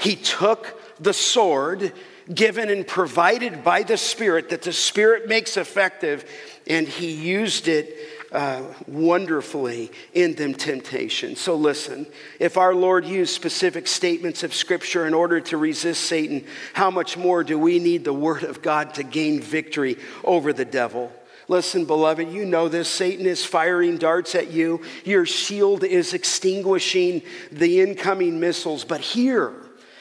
[0.00, 1.92] He took the sword
[2.32, 6.24] given and provided by the Spirit that the Spirit makes effective,
[6.68, 7.92] and he used it
[8.32, 11.36] uh, wonderfully in them temptation.
[11.36, 12.06] So listen,
[12.40, 17.16] if our Lord used specific statements of Scripture in order to resist Satan, how much
[17.16, 21.12] more do we need the Word of God to gain victory over the devil?
[21.48, 22.88] Listen, beloved, you know this.
[22.88, 24.82] Satan is firing darts at you.
[25.04, 27.22] Your shield is extinguishing
[27.52, 28.84] the incoming missiles.
[28.84, 29.52] But here,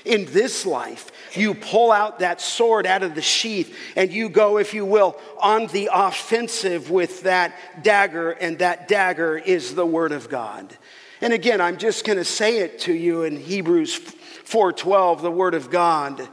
[0.06, 4.58] in this life, you pull out that sword out of the sheath and you go,
[4.58, 10.12] if you will, on the offensive with that dagger, and that dagger is the Word
[10.12, 10.78] of God.
[11.22, 15.56] And again, I'm just going to say it to you in Hebrews 4:12, the Word
[15.56, 16.28] of God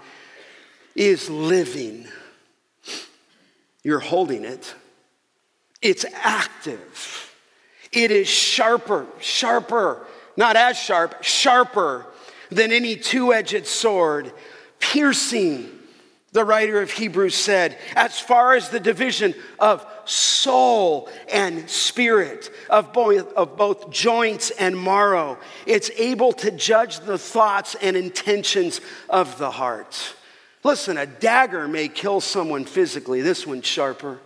[0.95, 2.07] is living.
[3.83, 4.75] You're holding it.
[5.81, 7.35] It's active.
[7.91, 10.07] It is sharper, sharper,
[10.37, 12.07] not as sharp, sharper
[12.53, 14.33] than any two edged sword,
[14.79, 15.69] piercing,
[16.33, 22.93] the writer of Hebrews said, as far as the division of soul and spirit, of
[22.93, 28.81] both, of both joints and marrow, it's able to judge the thoughts and intentions
[29.11, 30.15] of the heart.
[30.65, 34.21] Listen, a dagger may kill someone physically, this one's sharper.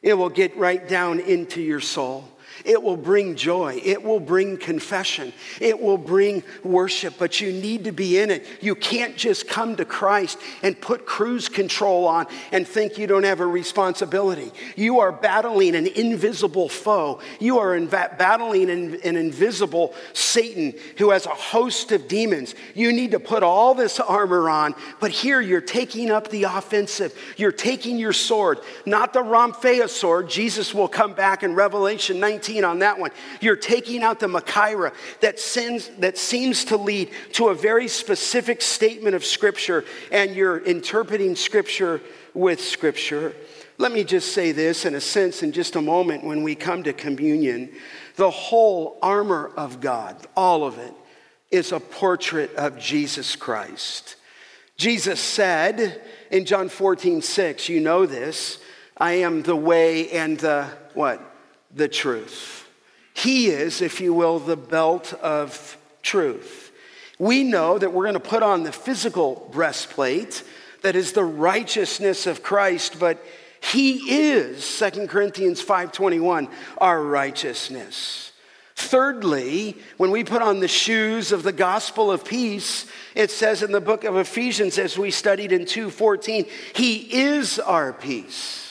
[0.00, 2.28] It will get right down into your soul.
[2.68, 3.80] It will bring joy.
[3.82, 5.32] It will bring confession.
[5.58, 8.44] It will bring worship, but you need to be in it.
[8.60, 13.22] You can't just come to Christ and put cruise control on and think you don't
[13.22, 14.52] have a responsibility.
[14.76, 17.20] You are battling an invisible foe.
[17.40, 22.54] You are battling an, an invisible Satan who has a host of demons.
[22.74, 27.18] You need to put all this armor on, but here you're taking up the offensive.
[27.38, 30.28] You're taking your sword, not the Rhomphaia sword.
[30.28, 33.10] Jesus will come back in Revelation 19 on that one.
[33.40, 38.62] You're taking out the Machaira that, sends, that seems to lead to a very specific
[38.62, 42.00] statement of Scripture, and you're interpreting Scripture
[42.34, 43.34] with Scripture.
[43.78, 46.82] Let me just say this in a sense in just a moment when we come
[46.82, 47.70] to communion.
[48.16, 50.92] The whole armor of God, all of it,
[51.50, 54.16] is a portrait of Jesus Christ.
[54.76, 56.00] Jesus said
[56.30, 58.58] in John 14, 6, you know this,
[58.96, 61.27] I am the way and the what?
[61.74, 62.68] The truth.
[63.14, 66.72] He is, if you will, the belt of truth.
[67.18, 70.44] We know that we're going to put on the physical breastplate
[70.82, 73.24] that is the righteousness of Christ, but
[73.60, 76.48] he is 2 Corinthians 5:21
[76.78, 78.32] our righteousness.
[78.76, 83.72] Thirdly, when we put on the shoes of the gospel of peace, it says in
[83.72, 88.67] the book of Ephesians as we studied in 2:14, he is our peace.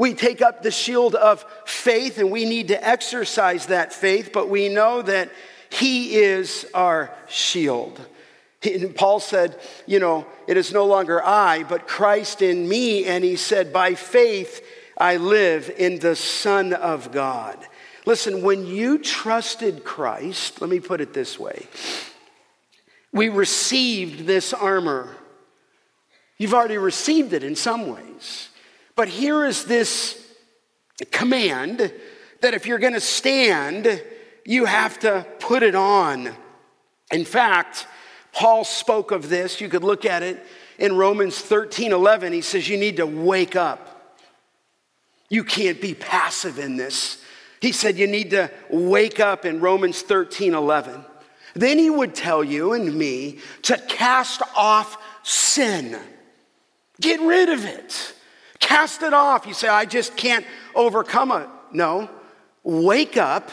[0.00, 4.48] We take up the shield of faith and we need to exercise that faith, but
[4.48, 5.30] we know that
[5.68, 8.00] He is our shield.
[8.62, 13.04] And Paul said, You know, it is no longer I, but Christ in me.
[13.04, 14.64] And he said, By faith
[14.96, 17.58] I live in the Son of God.
[18.06, 21.66] Listen, when you trusted Christ, let me put it this way
[23.12, 25.14] we received this armor.
[26.38, 28.49] You've already received it in some ways.
[29.00, 30.22] But here is this
[31.10, 31.90] command
[32.42, 34.02] that if you're going to stand,
[34.44, 36.28] you have to put it on.
[37.10, 37.86] In fact,
[38.32, 39.58] Paul spoke of this.
[39.58, 40.44] You could look at it
[40.78, 42.34] in Romans 13 11.
[42.34, 44.20] He says, You need to wake up.
[45.30, 47.24] You can't be passive in this.
[47.62, 51.06] He said, You need to wake up in Romans 13 11.
[51.54, 55.98] Then he would tell you and me to cast off sin,
[57.00, 58.16] get rid of it.
[58.70, 59.48] Cast it off.
[59.48, 60.46] You say, I just can't
[60.76, 61.48] overcome it.
[61.72, 62.08] No.
[62.62, 63.50] Wake up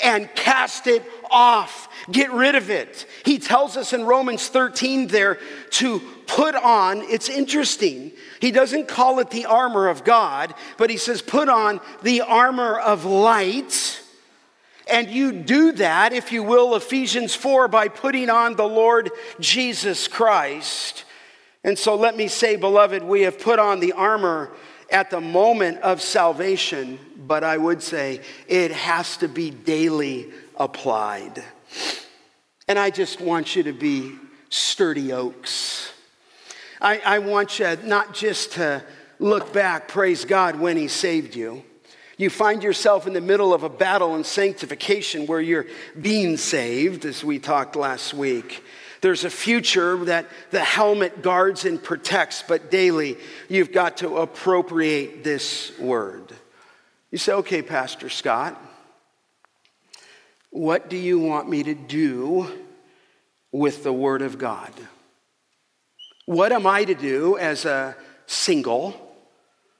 [0.00, 1.88] and cast it off.
[2.08, 3.04] Get rid of it.
[3.24, 8.12] He tells us in Romans 13 there to put on, it's interesting.
[8.40, 12.78] He doesn't call it the armor of God, but he says, put on the armor
[12.78, 14.00] of light.
[14.88, 19.10] And you do that, if you will, Ephesians 4, by putting on the Lord
[19.40, 21.06] Jesus Christ.
[21.68, 24.50] And so let me say, beloved, we have put on the armor
[24.88, 31.44] at the moment of salvation, but I would say it has to be daily applied.
[32.68, 34.14] And I just want you to be
[34.48, 35.92] sturdy oaks.
[36.80, 38.82] I, I want you not just to
[39.18, 41.64] look back, praise God, when He saved you.
[42.16, 45.66] You find yourself in the middle of a battle in sanctification where you're
[46.00, 48.64] being saved, as we talked last week.
[49.00, 53.16] There's a future that the helmet guards and protects, but daily
[53.48, 56.32] you've got to appropriate this word.
[57.10, 58.60] You say, okay, Pastor Scott,
[60.50, 62.50] what do you want me to do
[63.52, 64.72] with the word of God?
[66.26, 67.96] What am I to do as a
[68.26, 68.94] single?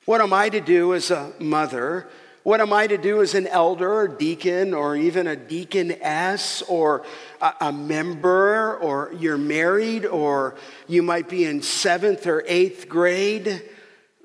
[0.06, 2.08] What am I to do as a mother?
[2.42, 7.04] What am I to do as an elder or deacon or even a deaconess or
[7.41, 13.62] a, a, member or you're married or you might be in seventh or eighth grade?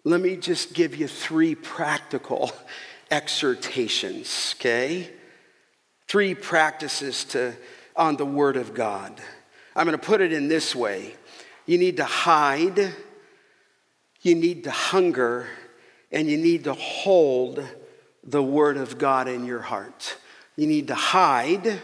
[0.03, 2.51] Let me just give you three practical
[3.11, 5.09] exhortations, okay?
[6.07, 7.53] Three practices to,
[7.95, 9.21] on the Word of God.
[9.75, 11.15] I'm going to put it in this way
[11.65, 12.93] you need to hide,
[14.21, 15.47] you need to hunger,
[16.11, 17.65] and you need to hold
[18.23, 20.17] the Word of God in your heart.
[20.55, 21.81] You need to hide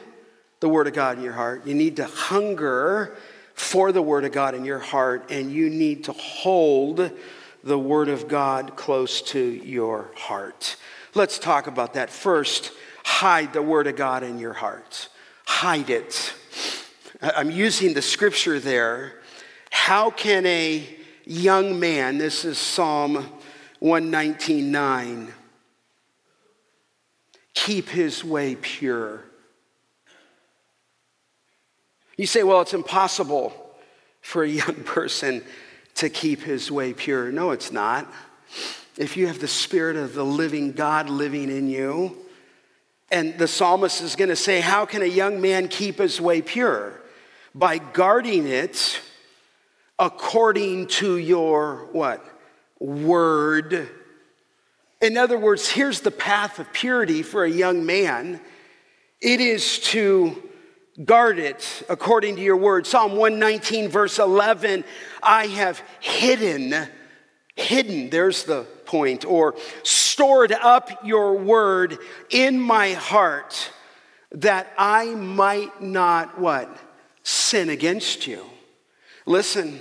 [0.60, 1.66] the Word of God in your heart.
[1.66, 3.16] You need to hunger
[3.54, 7.12] for the Word of God in your heart, and you need to hold
[7.64, 10.78] the Word of God close to your heart.
[11.16, 12.10] Let's talk about that.
[12.10, 12.72] First,
[13.04, 15.10] hide the Word of God in your heart.
[15.46, 16.34] Hide it.
[17.22, 19.14] I'm using the scripture there.
[19.72, 20.88] How can a
[21.26, 23.26] young man, this is Psalm
[23.82, 25.32] 119.9,
[27.54, 29.24] keep his way pure.
[32.20, 33.54] You say, well, it's impossible
[34.20, 35.42] for a young person
[35.96, 37.32] to keep his way pure.
[37.32, 38.12] No, it's not.
[38.98, 42.18] If you have the Spirit of the living God living in you,
[43.10, 46.42] and the psalmist is going to say, How can a young man keep his way
[46.42, 47.00] pure?
[47.56, 49.00] By guarding it
[49.98, 52.22] according to your what?
[52.80, 53.90] Word
[55.02, 58.42] in other words, here's the path of purity for a young man
[59.22, 60.49] it is to
[61.04, 62.86] guard it according to your word.
[62.86, 64.84] Psalm 119, verse 11
[65.22, 66.88] I have hidden,
[67.56, 71.98] hidden, there's the point, or stored up your word
[72.30, 73.72] in my heart
[74.32, 76.76] that I might not what?
[77.24, 78.44] Sin against you.
[79.26, 79.80] Listen,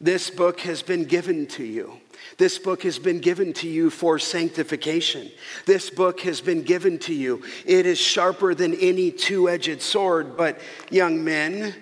[0.00, 2.00] this book has been given to you.
[2.36, 5.30] This book has been given to you for sanctification.
[5.66, 7.42] This book has been given to you.
[7.64, 10.36] It is sharper than any two edged sword.
[10.36, 10.58] But,
[10.90, 11.74] young men,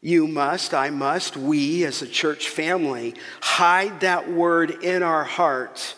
[0.00, 5.94] you must, I must, we as a church family, hide that word in our heart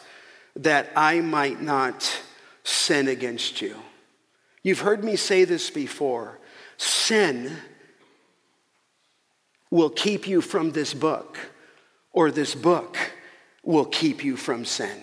[0.57, 2.23] that I might not
[2.65, 3.77] sin against you.
[4.63, 6.39] You've heard me say this before.
[6.77, 7.57] Sin
[9.71, 11.39] will keep you from this book,
[12.13, 12.97] or this book
[13.63, 14.99] will keep you from sin.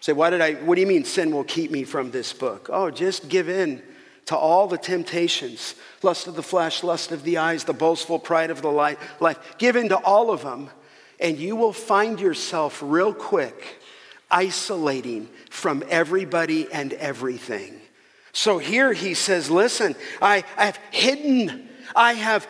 [0.00, 2.70] Say, why did I, what do you mean sin will keep me from this book?
[2.72, 3.82] Oh, just give in
[4.26, 8.50] to all the temptations lust of the flesh, lust of the eyes, the boastful pride
[8.50, 9.56] of the life.
[9.58, 10.70] Give in to all of them,
[11.18, 13.80] and you will find yourself real quick
[14.30, 17.80] isolating from everybody and everything.
[18.32, 22.46] So here he says, Listen, I, I have hidden, I have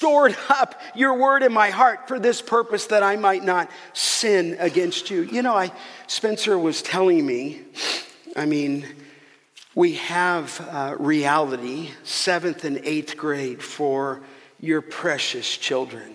[0.00, 4.56] stored up your word in my heart for this purpose that I might not sin
[4.58, 5.24] against you.
[5.24, 5.72] You know, I
[6.06, 7.60] Spencer was telling me,
[8.34, 8.86] I mean,
[9.74, 14.22] we have uh, reality, seventh and eighth grade, for
[14.58, 16.14] your precious children.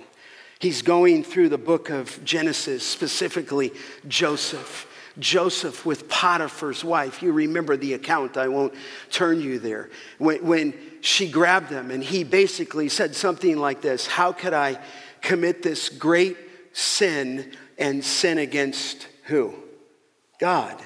[0.58, 3.72] He's going through the book of Genesis, specifically
[4.08, 4.92] Joseph.
[5.20, 7.22] Joseph with Potiphar's wife.
[7.22, 8.74] You remember the account, I won't
[9.12, 9.90] turn you there.
[10.18, 10.74] When, when
[11.06, 14.80] she grabbed him and he basically said something like this How could I
[15.22, 16.38] commit this great
[16.74, 19.54] sin and sin against who?
[20.40, 20.82] God.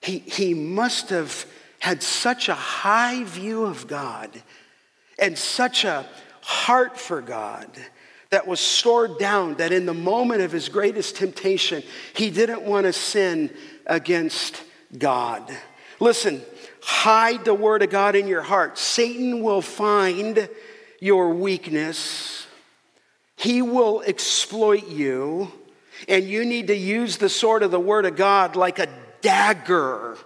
[0.00, 1.46] He, he must have
[1.78, 4.30] had such a high view of God
[5.18, 6.06] and such a
[6.40, 7.68] heart for God
[8.30, 11.82] that was stored down that in the moment of his greatest temptation,
[12.14, 13.50] he didn't want to sin
[13.86, 14.62] against
[14.96, 15.50] God.
[16.00, 16.42] Listen,
[16.84, 18.76] hide the word of God in your heart.
[18.76, 20.48] Satan will find
[21.00, 22.46] your weakness,
[23.36, 25.50] he will exploit you,
[26.08, 28.88] and you need to use the sword of the word of God like a
[29.20, 30.16] dagger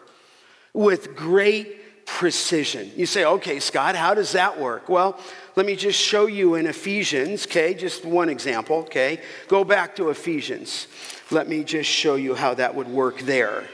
[0.73, 2.91] with great precision.
[2.97, 4.89] You say, okay, Scott, how does that work?
[4.89, 5.19] Well,
[5.59, 9.21] let me just show you in Ephesians, okay, just one example, okay?
[9.49, 10.87] Go back to Ephesians.
[11.33, 13.65] Let me just show you how that would work there.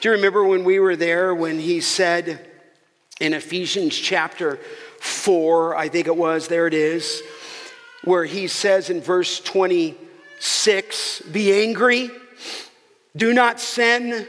[0.00, 2.48] Do you remember when we were there when he said
[3.18, 4.60] in Ephesians chapter
[5.00, 7.24] 4, I think it was, there it is,
[8.04, 12.08] where he says in verse 26, be angry,
[13.16, 14.28] do not sin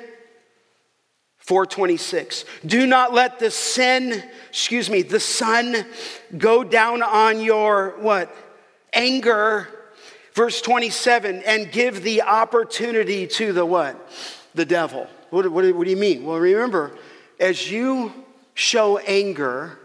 [1.43, 2.45] 426.
[2.65, 5.85] Do not let the sin, excuse me, the sun
[6.37, 8.33] go down on your what?
[8.93, 9.67] Anger.
[10.33, 14.09] Verse 27, and give the opportunity to the what?
[14.55, 15.07] The devil.
[15.29, 16.23] What, what, what do you mean?
[16.23, 16.97] Well, remember,
[17.39, 18.11] as you
[18.53, 19.77] show anger,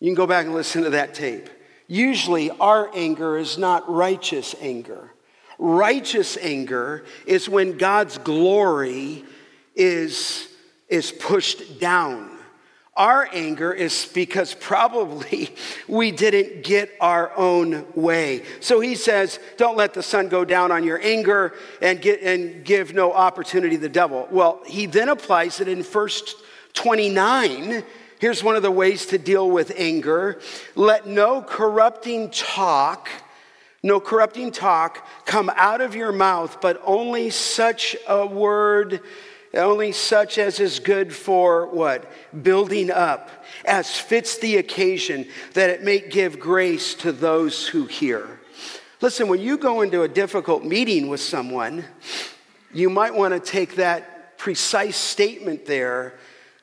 [0.00, 1.48] you can go back and listen to that tape.
[1.86, 5.12] Usually, our anger is not righteous anger.
[5.58, 9.24] Righteous anger is when God's glory
[9.74, 10.48] is
[10.88, 12.38] is pushed down.
[12.98, 15.54] Our anger is because probably
[15.88, 18.42] we didn't get our own way.
[18.58, 22.64] So he says, Don't let the sun go down on your anger and, get, and
[22.64, 24.26] give no opportunity to the devil.
[24.32, 26.34] Well, he then applies it in verse
[26.74, 27.84] 29.
[28.18, 30.40] Here's one of the ways to deal with anger
[30.74, 33.08] let no corrupting talk,
[33.84, 39.00] no corrupting talk come out of your mouth, but only such a word
[39.54, 42.10] only such as is good for what?
[42.42, 43.30] Building up,
[43.64, 48.40] as fits the occasion, that it may give grace to those who hear.
[49.00, 51.84] Listen, when you go into a difficult meeting with someone,
[52.72, 56.14] you might want to take that precise statement there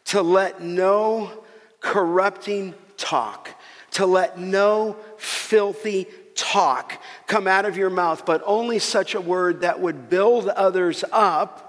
[0.06, 1.44] to let no
[1.80, 3.50] corrupting talk,
[3.92, 9.62] to let no filthy talk come out of your mouth, but only such a word
[9.62, 11.65] that would build others up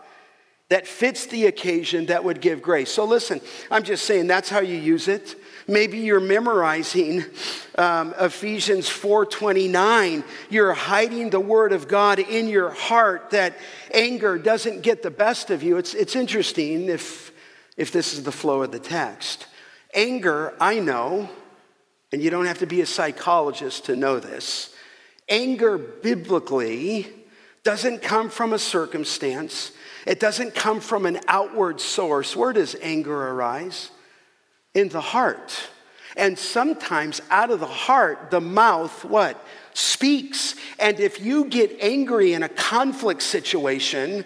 [0.68, 2.90] that fits the occasion that would give grace.
[2.90, 3.40] So listen,
[3.70, 5.36] I'm just saying that's how you use it.
[5.68, 7.24] Maybe you're memorizing
[7.76, 10.24] um, Ephesians 4:29.
[10.48, 13.56] You're hiding the word of God in your heart that
[13.92, 15.76] anger doesn't get the best of you.
[15.76, 17.32] It's, it's interesting if,
[17.76, 19.46] if this is the flow of the text.
[19.94, 21.28] Anger, I know,
[22.12, 24.74] and you don't have to be a psychologist to know this.
[25.28, 27.08] Anger biblically
[27.64, 29.72] doesn't come from a circumstance.
[30.06, 32.36] It doesn't come from an outward source.
[32.36, 33.90] Where does anger arise?
[34.72, 35.68] In the heart.
[36.16, 39.44] And sometimes out of the heart, the mouth, what?
[39.74, 40.54] Speaks.
[40.78, 44.24] And if you get angry in a conflict situation,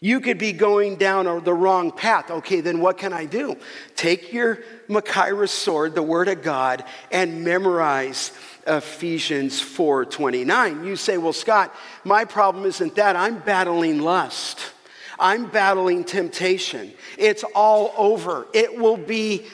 [0.00, 2.30] you could be going down the wrong path.
[2.30, 3.56] Okay, then what can I do?
[3.94, 8.32] Take your Machaira sword, the word of God, and memorize
[8.66, 10.84] Ephesians 4:29.
[10.84, 13.16] You say, "Well, Scott, my problem isn't that.
[13.16, 14.72] I'm battling lust."
[15.18, 16.92] I'm battling temptation.
[17.18, 18.46] It's all over.
[18.52, 19.46] It will be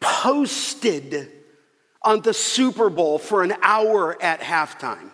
[0.00, 1.30] posted
[2.02, 5.10] on the Super Bowl for an hour at halftime.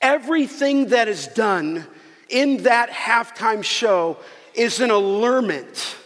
[0.00, 1.86] Everything that is done
[2.28, 4.16] in that halftime show
[4.54, 5.96] is an allurement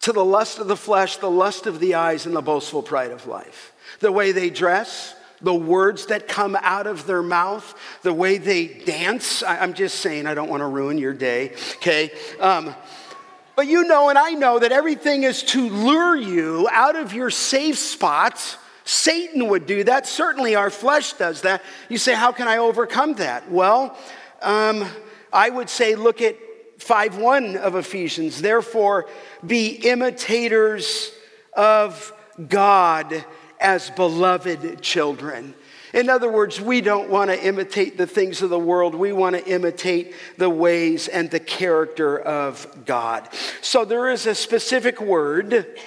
[0.00, 3.10] to the lust of the flesh, the lust of the eyes, and the boastful pride
[3.10, 3.72] of life.
[4.00, 8.66] The way they dress, the words that come out of their mouth, the way they
[8.66, 9.42] dance.
[9.42, 12.10] I, am just saying, I don't want to ruin your day, okay?
[12.40, 12.74] Um,
[13.54, 17.30] but you know, and I know that everything is to lure you out of your
[17.30, 18.56] safe spots.
[18.84, 20.06] Satan would do that.
[20.06, 21.62] Certainly, our flesh does that.
[21.88, 23.50] You say, How can I overcome that?
[23.50, 23.96] Well,
[24.42, 24.84] um,
[25.32, 26.36] I would say, look at
[26.78, 28.42] 5 1 of Ephesians.
[28.42, 29.06] Therefore,
[29.46, 31.12] be imitators
[31.54, 32.12] of
[32.48, 33.24] God
[33.64, 35.54] as beloved children.
[35.94, 38.94] In other words, we don't want to imitate the things of the world.
[38.94, 43.28] We want to imitate the ways and the character of God.
[43.62, 45.78] So there is a specific word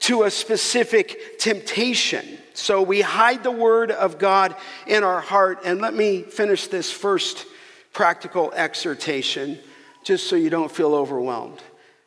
[0.00, 2.38] to a specific temptation.
[2.54, 4.56] So we hide the word of God
[4.86, 5.60] in our heart.
[5.64, 7.44] And let me finish this first
[7.92, 9.58] practical exhortation
[10.04, 11.60] just so you don't feel overwhelmed.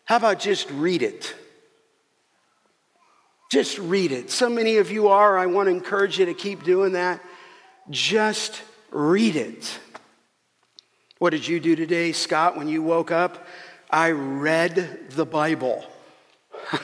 [0.06, 1.36] How about just read it?
[3.50, 4.30] Just read it.
[4.30, 5.38] So many of you are.
[5.38, 7.20] I want to encourage you to keep doing that.
[7.89, 9.80] Just read it.
[11.18, 13.47] What did you do today, Scott, when you woke up?
[13.89, 15.86] I read the Bible.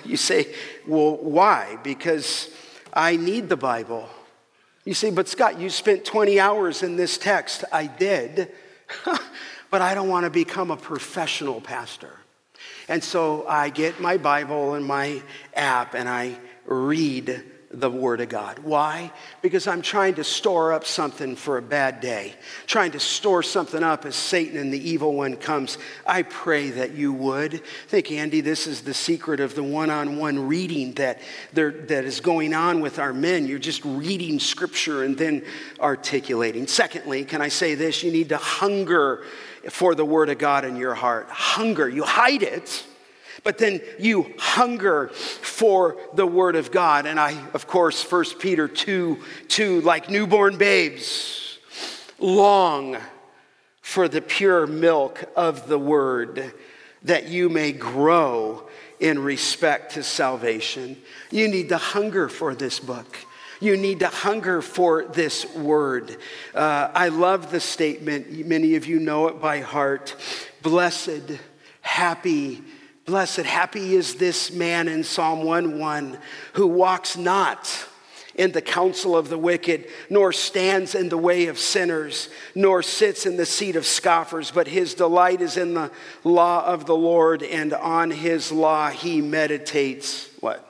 [0.03, 0.47] You say,
[0.87, 1.77] well, why?
[1.83, 2.49] Because
[2.91, 4.09] I need the Bible.
[4.83, 7.65] You say, but Scott, you spent 20 hours in this text.
[7.71, 8.51] I did,
[9.69, 12.17] but I don't want to become a professional pastor.
[12.87, 15.21] And so I get my Bible and my
[15.53, 17.43] app and I read
[17.79, 18.59] the Word of God.
[18.59, 19.11] Why?
[19.41, 22.35] Because I'm trying to store up something for a bad day,
[22.67, 25.77] trying to store something up as Satan and the evil one comes.
[26.05, 27.55] I pray that you would.
[27.55, 31.19] I think, Andy, this is the secret of the one on one reading that,
[31.53, 33.45] there, that is going on with our men.
[33.45, 35.43] You're just reading Scripture and then
[35.79, 36.67] articulating.
[36.67, 38.03] Secondly, can I say this?
[38.03, 39.23] You need to hunger
[39.69, 41.27] for the Word of God in your heart.
[41.29, 41.89] Hunger.
[41.89, 42.85] You hide it
[43.45, 47.05] but then you hunger for the word of God.
[47.05, 51.59] And I, of course, 1 Peter 2 2, like newborn babes,
[52.19, 52.97] long
[53.81, 56.53] for the pure milk of the word
[57.03, 58.67] that you may grow
[58.99, 60.97] in respect to salvation.
[61.29, 63.15] You need to hunger for this book.
[63.59, 66.17] You need to hunger for this word.
[66.55, 70.15] Uh, I love the statement, many of you know it by heart.
[70.63, 71.39] Blessed,
[71.81, 72.63] happy,
[73.05, 76.17] Blessed, happy is this man in Psalm 1 1
[76.53, 77.87] who walks not
[78.33, 83.27] in the counsel of the wicked, nor stands in the way of sinners, nor sits
[83.27, 85.91] in the seat of scoffers, but his delight is in the
[86.23, 90.67] law of the Lord, and on his law he meditates what?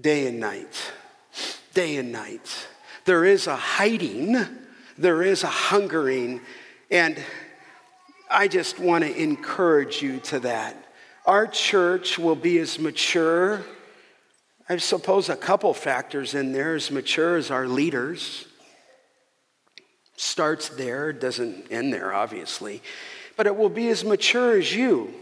[0.00, 0.92] Day and night.
[1.74, 2.68] Day and night.
[3.06, 4.36] There is a hiding,
[4.96, 6.40] there is a hungering,
[6.92, 7.20] and
[8.30, 10.83] I just want to encourage you to that
[11.24, 13.62] our church will be as mature.
[14.68, 18.46] I suppose a couple factors in there as mature as our leaders.
[20.16, 22.82] Starts there, doesn't end there, obviously.
[23.36, 25.12] But it will be as mature as you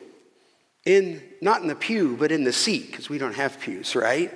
[0.84, 4.32] in not in the pew, but in the seat, because we don't have pews, right?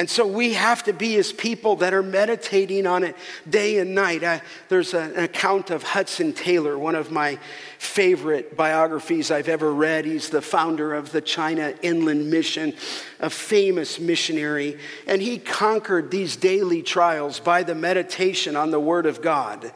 [0.00, 3.14] And so we have to be as people that are meditating on it
[3.50, 4.24] day and night.
[4.24, 4.40] Uh,
[4.70, 7.38] there's an account of Hudson Taylor, one of my
[7.76, 10.06] favorite biographies I've ever read.
[10.06, 12.72] He's the founder of the China Inland Mission,
[13.18, 14.78] a famous missionary.
[15.06, 19.70] And he conquered these daily trials by the meditation on the Word of God.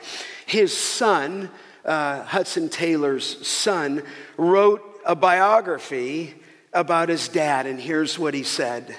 [0.47, 1.51] His son,
[1.85, 4.03] uh, Hudson Taylor's son,
[4.39, 6.33] wrote a biography
[6.73, 7.67] about his dad.
[7.67, 8.97] And here's what he said.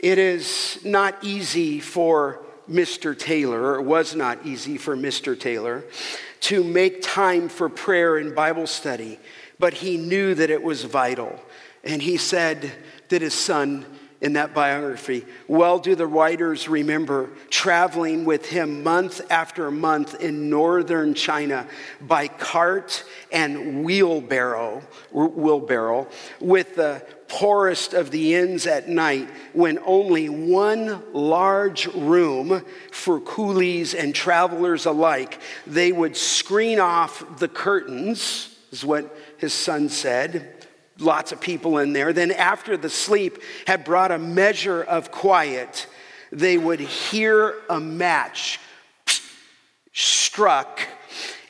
[0.00, 3.18] It is not easy for Mr.
[3.18, 5.38] Taylor, or it was not easy for Mr.
[5.38, 5.84] Taylor,
[6.40, 9.18] to make time for prayer and Bible study,
[9.58, 11.38] but he knew that it was vital.
[11.84, 12.72] And he said
[13.10, 13.84] that his son
[14.20, 15.24] in that biography.
[15.48, 21.66] Well, do the writers remember traveling with him month after month in northern China
[22.00, 24.82] by cart and wheelbarrow,
[25.12, 33.20] wheelbarrow with the poorest of the inns at night when only one large room for
[33.20, 35.40] coolies and travelers alike.
[35.66, 40.60] They would screen off the curtains, is what his son said
[41.00, 42.12] lots of people in there.
[42.12, 45.86] Then, after the sleep had brought a measure of quiet,
[46.30, 48.60] they would hear a match
[49.92, 50.86] struck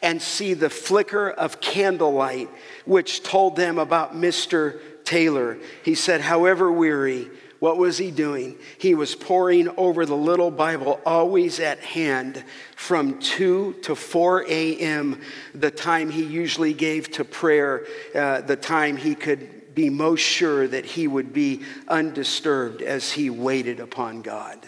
[0.03, 2.49] and see the flicker of candlelight,
[2.87, 4.81] which told them about Mr.
[5.11, 5.59] Taylor.
[5.83, 8.57] He said, however weary, what was he doing?
[8.79, 12.45] He was poring over the little Bible, always at hand,
[12.77, 15.21] from 2 to 4 a.m.,
[15.53, 17.85] the time he usually gave to prayer,
[18.15, 23.31] uh, the time he could be most sure that he would be undisturbed as he
[23.31, 24.59] waited upon God.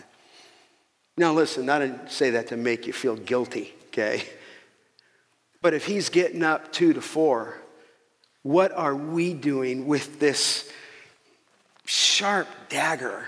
[1.17, 4.25] Now, listen, I didn't say that to make you feel guilty, okay?
[5.61, 7.62] But if he's getting up 2 to 4,
[8.43, 10.71] what are we doing with this?
[11.85, 13.27] sharp dagger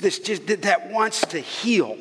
[0.00, 1.98] this just, that wants to heal,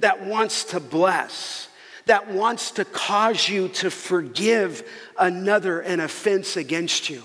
[0.00, 1.68] that wants to bless,
[2.06, 7.22] that wants to cause you to forgive another an offense against you.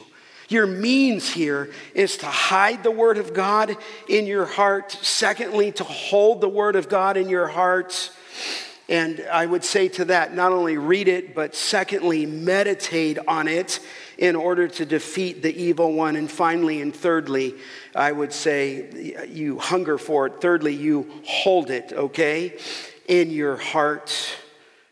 [0.49, 3.75] Your means here is to hide the Word of God
[4.09, 4.91] in your heart.
[4.91, 8.11] Secondly, to hold the Word of God in your heart.
[8.91, 13.79] And I would say to that, not only read it, but secondly, meditate on it
[14.17, 16.17] in order to defeat the evil one.
[16.17, 17.55] And finally, and thirdly,
[17.95, 20.41] I would say you hunger for it.
[20.41, 22.57] Thirdly, you hold it, okay,
[23.07, 24.13] in your heart.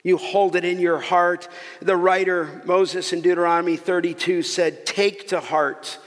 [0.01, 1.49] You hold it in your heart.
[1.81, 5.99] The writer Moses in Deuteronomy 32 said, Take to heart.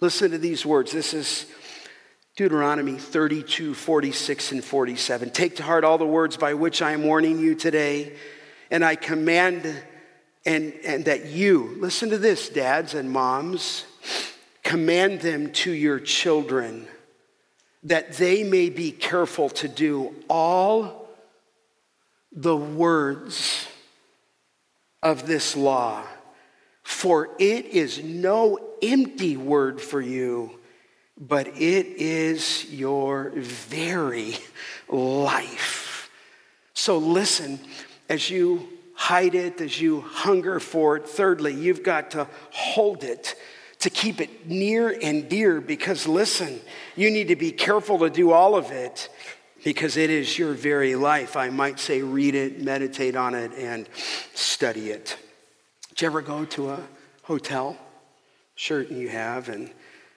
[0.00, 0.92] Listen to these words.
[0.92, 1.46] This is
[2.42, 5.30] Deuteronomy 32, 46, and 47.
[5.30, 8.14] Take to heart all the words by which I am warning you today,
[8.68, 9.72] and I command
[10.44, 13.84] and, and that you, listen to this, dads and moms,
[14.64, 16.88] command them to your children
[17.84, 21.08] that they may be careful to do all
[22.32, 23.68] the words
[25.00, 26.02] of this law
[26.82, 30.58] For it is no empty word for you,
[31.20, 34.36] but it is your very
[34.88, 36.10] life.
[36.74, 37.60] So listen,
[38.08, 43.34] as you hide it, as you hunger for it, thirdly, you've got to hold it
[43.80, 46.60] to keep it near and dear because listen,
[46.94, 49.08] you need to be careful to do all of it
[49.64, 51.36] because it is your very life.
[51.36, 53.88] I might say, read it, meditate on it, and
[54.34, 55.16] study it.
[55.90, 56.80] Did you ever go to a
[57.22, 57.76] hotel?
[58.54, 59.70] Sure, you have, and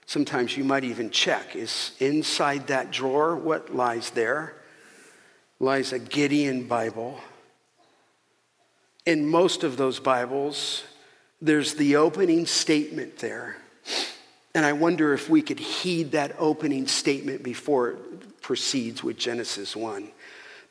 [0.06, 4.54] sometimes you might even check is inside that drawer what lies there?
[5.60, 7.20] Lies a Gideon Bible.
[9.06, 10.84] In most of those Bibles,
[11.42, 13.58] there's the opening statement there.
[14.54, 19.76] And I wonder if we could heed that opening statement before it proceeds with Genesis
[19.76, 20.12] 1.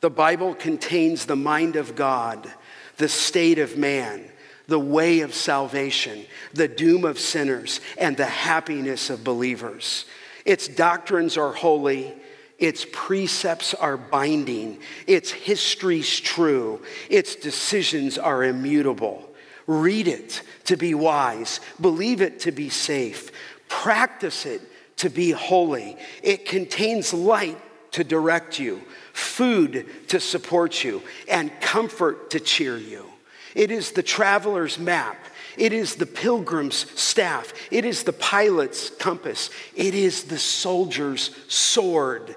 [0.01, 2.51] The Bible contains the mind of God,
[2.97, 4.29] the state of man,
[4.67, 10.05] the way of salvation, the doom of sinners, and the happiness of believers.
[10.45, 12.13] Its doctrines are holy,
[12.57, 19.29] its precepts are binding, its history's true, its decisions are immutable.
[19.67, 23.31] Read it to be wise, believe it to be safe,
[23.67, 24.61] practice it
[24.97, 25.97] to be holy.
[26.23, 27.59] It contains light
[27.91, 28.81] to direct you,
[29.13, 33.05] food to support you, and comfort to cheer you.
[33.55, 35.17] It is the traveler's map.
[35.57, 37.53] It is the pilgrim's staff.
[37.71, 39.49] It is the pilot's compass.
[39.75, 42.35] It is the soldier's sword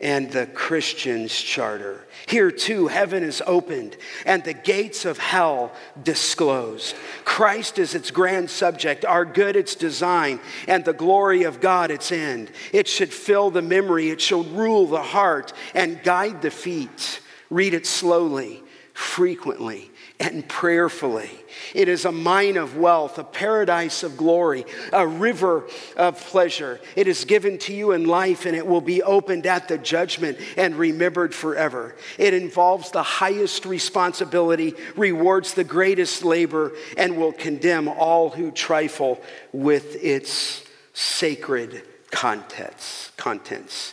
[0.00, 2.04] and the Christian's charter.
[2.26, 3.96] Here too, heaven is opened
[4.26, 6.94] and the gates of hell disclosed.
[7.24, 12.12] Christ is its grand subject, our good its design, and the glory of God its
[12.12, 12.50] end.
[12.72, 17.20] It should fill the memory, it should rule the heart and guide the feet.
[17.48, 21.30] Read it slowly, frequently, and prayerfully.
[21.74, 26.80] It is a mine of wealth, a paradise of glory, a river of pleasure.
[26.94, 30.38] It is given to you in life and it will be opened at the judgment
[30.56, 31.96] and remembered forever.
[32.18, 39.20] It involves the highest responsibility, rewards the greatest labor, and will condemn all who trifle
[39.52, 40.64] with its
[40.94, 43.12] sacred contents.
[43.16, 43.92] contents.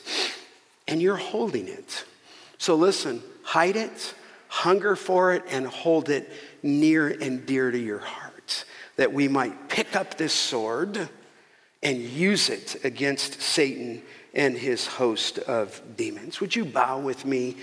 [0.88, 2.06] And you're holding it.
[2.58, 4.14] So listen, hide it
[4.54, 6.32] hunger for it and hold it
[6.62, 8.66] near and dear to your heart,
[8.98, 11.10] that we might pick up this sword
[11.82, 14.04] and use it against Satan
[14.36, 16.40] and his host of demons.
[16.40, 17.58] Would you bow with me